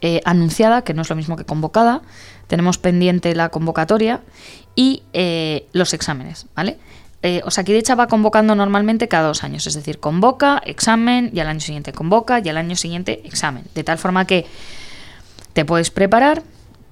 eh, 0.00 0.20
anunciada, 0.24 0.82
que 0.82 0.94
no 0.94 1.02
es 1.02 1.10
lo 1.10 1.16
mismo 1.16 1.36
que 1.36 1.44
convocada. 1.44 2.02
Tenemos 2.46 2.78
pendiente 2.78 3.34
la 3.34 3.48
convocatoria 3.48 4.20
y 4.74 5.02
eh, 5.12 5.66
los 5.72 5.94
exámenes, 5.94 6.46
¿vale? 6.54 6.78
Eh, 7.22 7.42
Osakidecha 7.44 7.94
va 7.94 8.06
convocando 8.06 8.54
normalmente 8.54 9.06
cada 9.06 9.28
dos 9.28 9.44
años, 9.44 9.66
es 9.66 9.74
decir, 9.74 10.00
convoca, 10.00 10.62
examen 10.64 11.30
y 11.34 11.40
al 11.40 11.48
año 11.48 11.60
siguiente 11.60 11.92
convoca 11.92 12.40
y 12.42 12.48
al 12.48 12.56
año 12.56 12.76
siguiente 12.76 13.20
examen. 13.26 13.64
De 13.74 13.84
tal 13.84 13.98
forma 13.98 14.26
que 14.26 14.46
te 15.52 15.64
puedes 15.64 15.90
preparar 15.90 16.42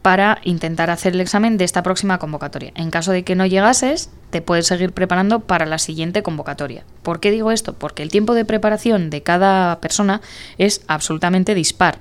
para 0.03 0.39
intentar 0.45 0.91
hacer 0.91 1.15
el 1.15 1.21
examen 1.21 1.59
de 1.59 1.65
esta 1.65 1.83
próxima 1.83 2.19
convocatoria. 2.19 2.73
En 2.77 2.91
caso 2.91 3.13
de 3.13 3.25
que 3.25 3.35
no 3.35 3.47
llegases, 3.47 4.11
te 4.31 4.41
puedes 4.41 4.67
seguir 4.67 4.93
preparando 4.93 5.41
para 5.41 5.67
la 5.67 5.79
siguiente 5.79 6.23
convocatoria. 6.23 6.85
¿Por 7.03 7.21
qué 7.21 7.31
digo 7.31 7.51
esto? 7.51 7.75
Porque 7.75 8.03
el 8.03 8.11
tiempo 8.11 8.35
de 8.35 8.45
preparación 8.45 9.11
de 9.11 9.23
cada 9.23 9.81
persona 9.81 10.21
es 10.57 10.83
absolutamente 10.87 11.55
dispar. 11.55 11.99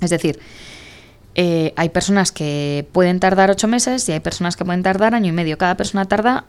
Es 0.00 0.10
decir, 0.10 0.38
eh, 1.34 1.72
hay 1.76 1.88
personas 1.90 2.32
que 2.32 2.88
pueden 2.92 3.20
tardar 3.20 3.50
ocho 3.50 3.68
meses 3.68 4.08
y 4.08 4.12
hay 4.12 4.20
personas 4.20 4.56
que 4.56 4.64
pueden 4.64 4.82
tardar 4.82 5.14
año 5.14 5.28
y 5.28 5.32
medio. 5.32 5.58
Cada 5.58 5.76
persona 5.76 6.06
tarda 6.06 6.44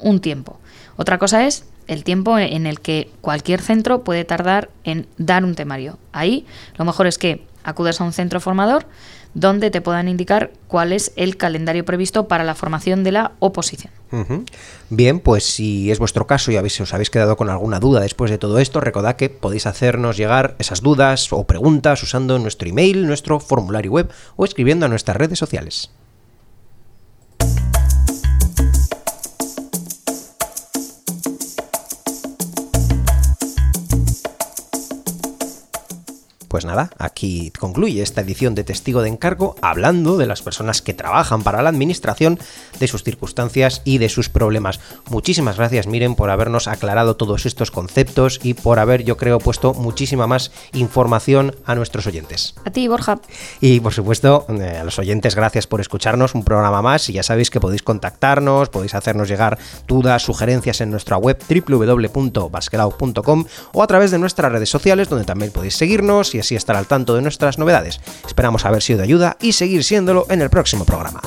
un 0.00 0.20
tiempo. 0.20 0.58
Otra 0.96 1.18
cosa 1.18 1.46
es 1.46 1.64
el 1.86 2.04
tiempo 2.04 2.38
en 2.38 2.66
el 2.66 2.80
que 2.80 3.10
cualquier 3.20 3.60
centro 3.60 4.04
puede 4.04 4.24
tardar 4.24 4.70
en 4.84 5.06
dar 5.18 5.44
un 5.44 5.54
temario. 5.54 5.98
Ahí 6.12 6.46
lo 6.76 6.84
mejor 6.84 7.06
es 7.06 7.18
que 7.18 7.44
acudas 7.64 8.00
a 8.00 8.04
un 8.04 8.12
centro 8.12 8.40
formador 8.40 8.86
donde 9.34 9.70
te 9.70 9.80
puedan 9.80 10.08
indicar 10.08 10.52
cuál 10.68 10.92
es 10.92 11.12
el 11.16 11.36
calendario 11.36 11.84
previsto 11.84 12.28
para 12.28 12.44
la 12.44 12.54
formación 12.54 13.02
de 13.02 13.12
la 13.12 13.32
oposición. 13.40 13.92
Bien, 14.90 15.18
pues 15.18 15.44
si 15.44 15.90
es 15.90 15.98
vuestro 15.98 16.26
caso 16.26 16.52
y 16.52 16.56
os 16.56 16.94
habéis 16.94 17.10
quedado 17.10 17.36
con 17.36 17.50
alguna 17.50 17.80
duda 17.80 18.00
después 18.00 18.30
de 18.30 18.38
todo 18.38 18.60
esto, 18.60 18.80
recordad 18.80 19.16
que 19.16 19.28
podéis 19.28 19.66
hacernos 19.66 20.16
llegar 20.16 20.54
esas 20.60 20.82
dudas 20.82 21.32
o 21.32 21.44
preguntas 21.44 22.02
usando 22.02 22.38
nuestro 22.38 22.68
email, 22.68 23.06
nuestro 23.06 23.40
formulario 23.40 23.90
web 23.90 24.10
o 24.36 24.44
escribiendo 24.44 24.86
a 24.86 24.88
nuestras 24.88 25.16
redes 25.16 25.38
sociales. 25.38 25.90
Pues 36.54 36.64
nada, 36.64 36.90
aquí 36.98 37.50
concluye 37.58 38.00
esta 38.00 38.20
edición 38.20 38.54
de 38.54 38.62
Testigo 38.62 39.02
de 39.02 39.08
Encargo 39.08 39.56
hablando 39.60 40.16
de 40.16 40.26
las 40.26 40.40
personas 40.40 40.82
que 40.82 40.94
trabajan 40.94 41.42
para 41.42 41.62
la 41.62 41.68
administración, 41.68 42.38
de 42.78 42.86
sus 42.86 43.02
circunstancias 43.02 43.82
y 43.84 43.98
de 43.98 44.08
sus 44.08 44.28
problemas. 44.28 44.78
Muchísimas 45.10 45.56
gracias 45.56 45.88
Miren 45.88 46.14
por 46.14 46.30
habernos 46.30 46.68
aclarado 46.68 47.16
todos 47.16 47.44
estos 47.44 47.72
conceptos 47.72 48.38
y 48.40 48.54
por 48.54 48.78
haber 48.78 49.02
yo 49.02 49.16
creo 49.16 49.40
puesto 49.40 49.74
muchísima 49.74 50.28
más 50.28 50.52
información 50.72 51.56
a 51.66 51.74
nuestros 51.74 52.06
oyentes. 52.06 52.54
A 52.64 52.70
ti 52.70 52.86
Borja. 52.86 53.18
Y 53.60 53.80
por 53.80 53.92
supuesto 53.92 54.46
eh, 54.48 54.78
a 54.80 54.84
los 54.84 55.00
oyentes 55.00 55.34
gracias 55.34 55.66
por 55.66 55.80
escucharnos 55.80 56.36
un 56.36 56.44
programa 56.44 56.82
más 56.82 57.10
y 57.10 57.14
ya 57.14 57.24
sabéis 57.24 57.50
que 57.50 57.58
podéis 57.58 57.82
contactarnos, 57.82 58.68
podéis 58.68 58.94
hacernos 58.94 59.26
llegar 59.28 59.58
dudas, 59.88 60.22
sugerencias 60.22 60.80
en 60.80 60.92
nuestra 60.92 61.16
web 61.16 61.36
www.basquelau.com 61.48 63.44
o 63.72 63.82
a 63.82 63.86
través 63.88 64.12
de 64.12 64.20
nuestras 64.20 64.52
redes 64.52 64.70
sociales 64.70 65.08
donde 65.08 65.24
también 65.24 65.50
podéis 65.50 65.74
seguirnos 65.74 66.32
y 66.36 66.43
así 66.44 66.54
estar 66.54 66.76
al 66.76 66.86
tanto 66.86 67.14
de 67.14 67.22
nuestras 67.22 67.58
novedades. 67.58 68.00
Esperamos 68.26 68.64
haber 68.64 68.82
sido 68.82 68.98
de 68.98 69.04
ayuda 69.04 69.36
y 69.40 69.52
seguir 69.52 69.82
siéndolo 69.82 70.26
en 70.28 70.42
el 70.42 70.50
próximo 70.50 70.84
programa. 70.84 71.22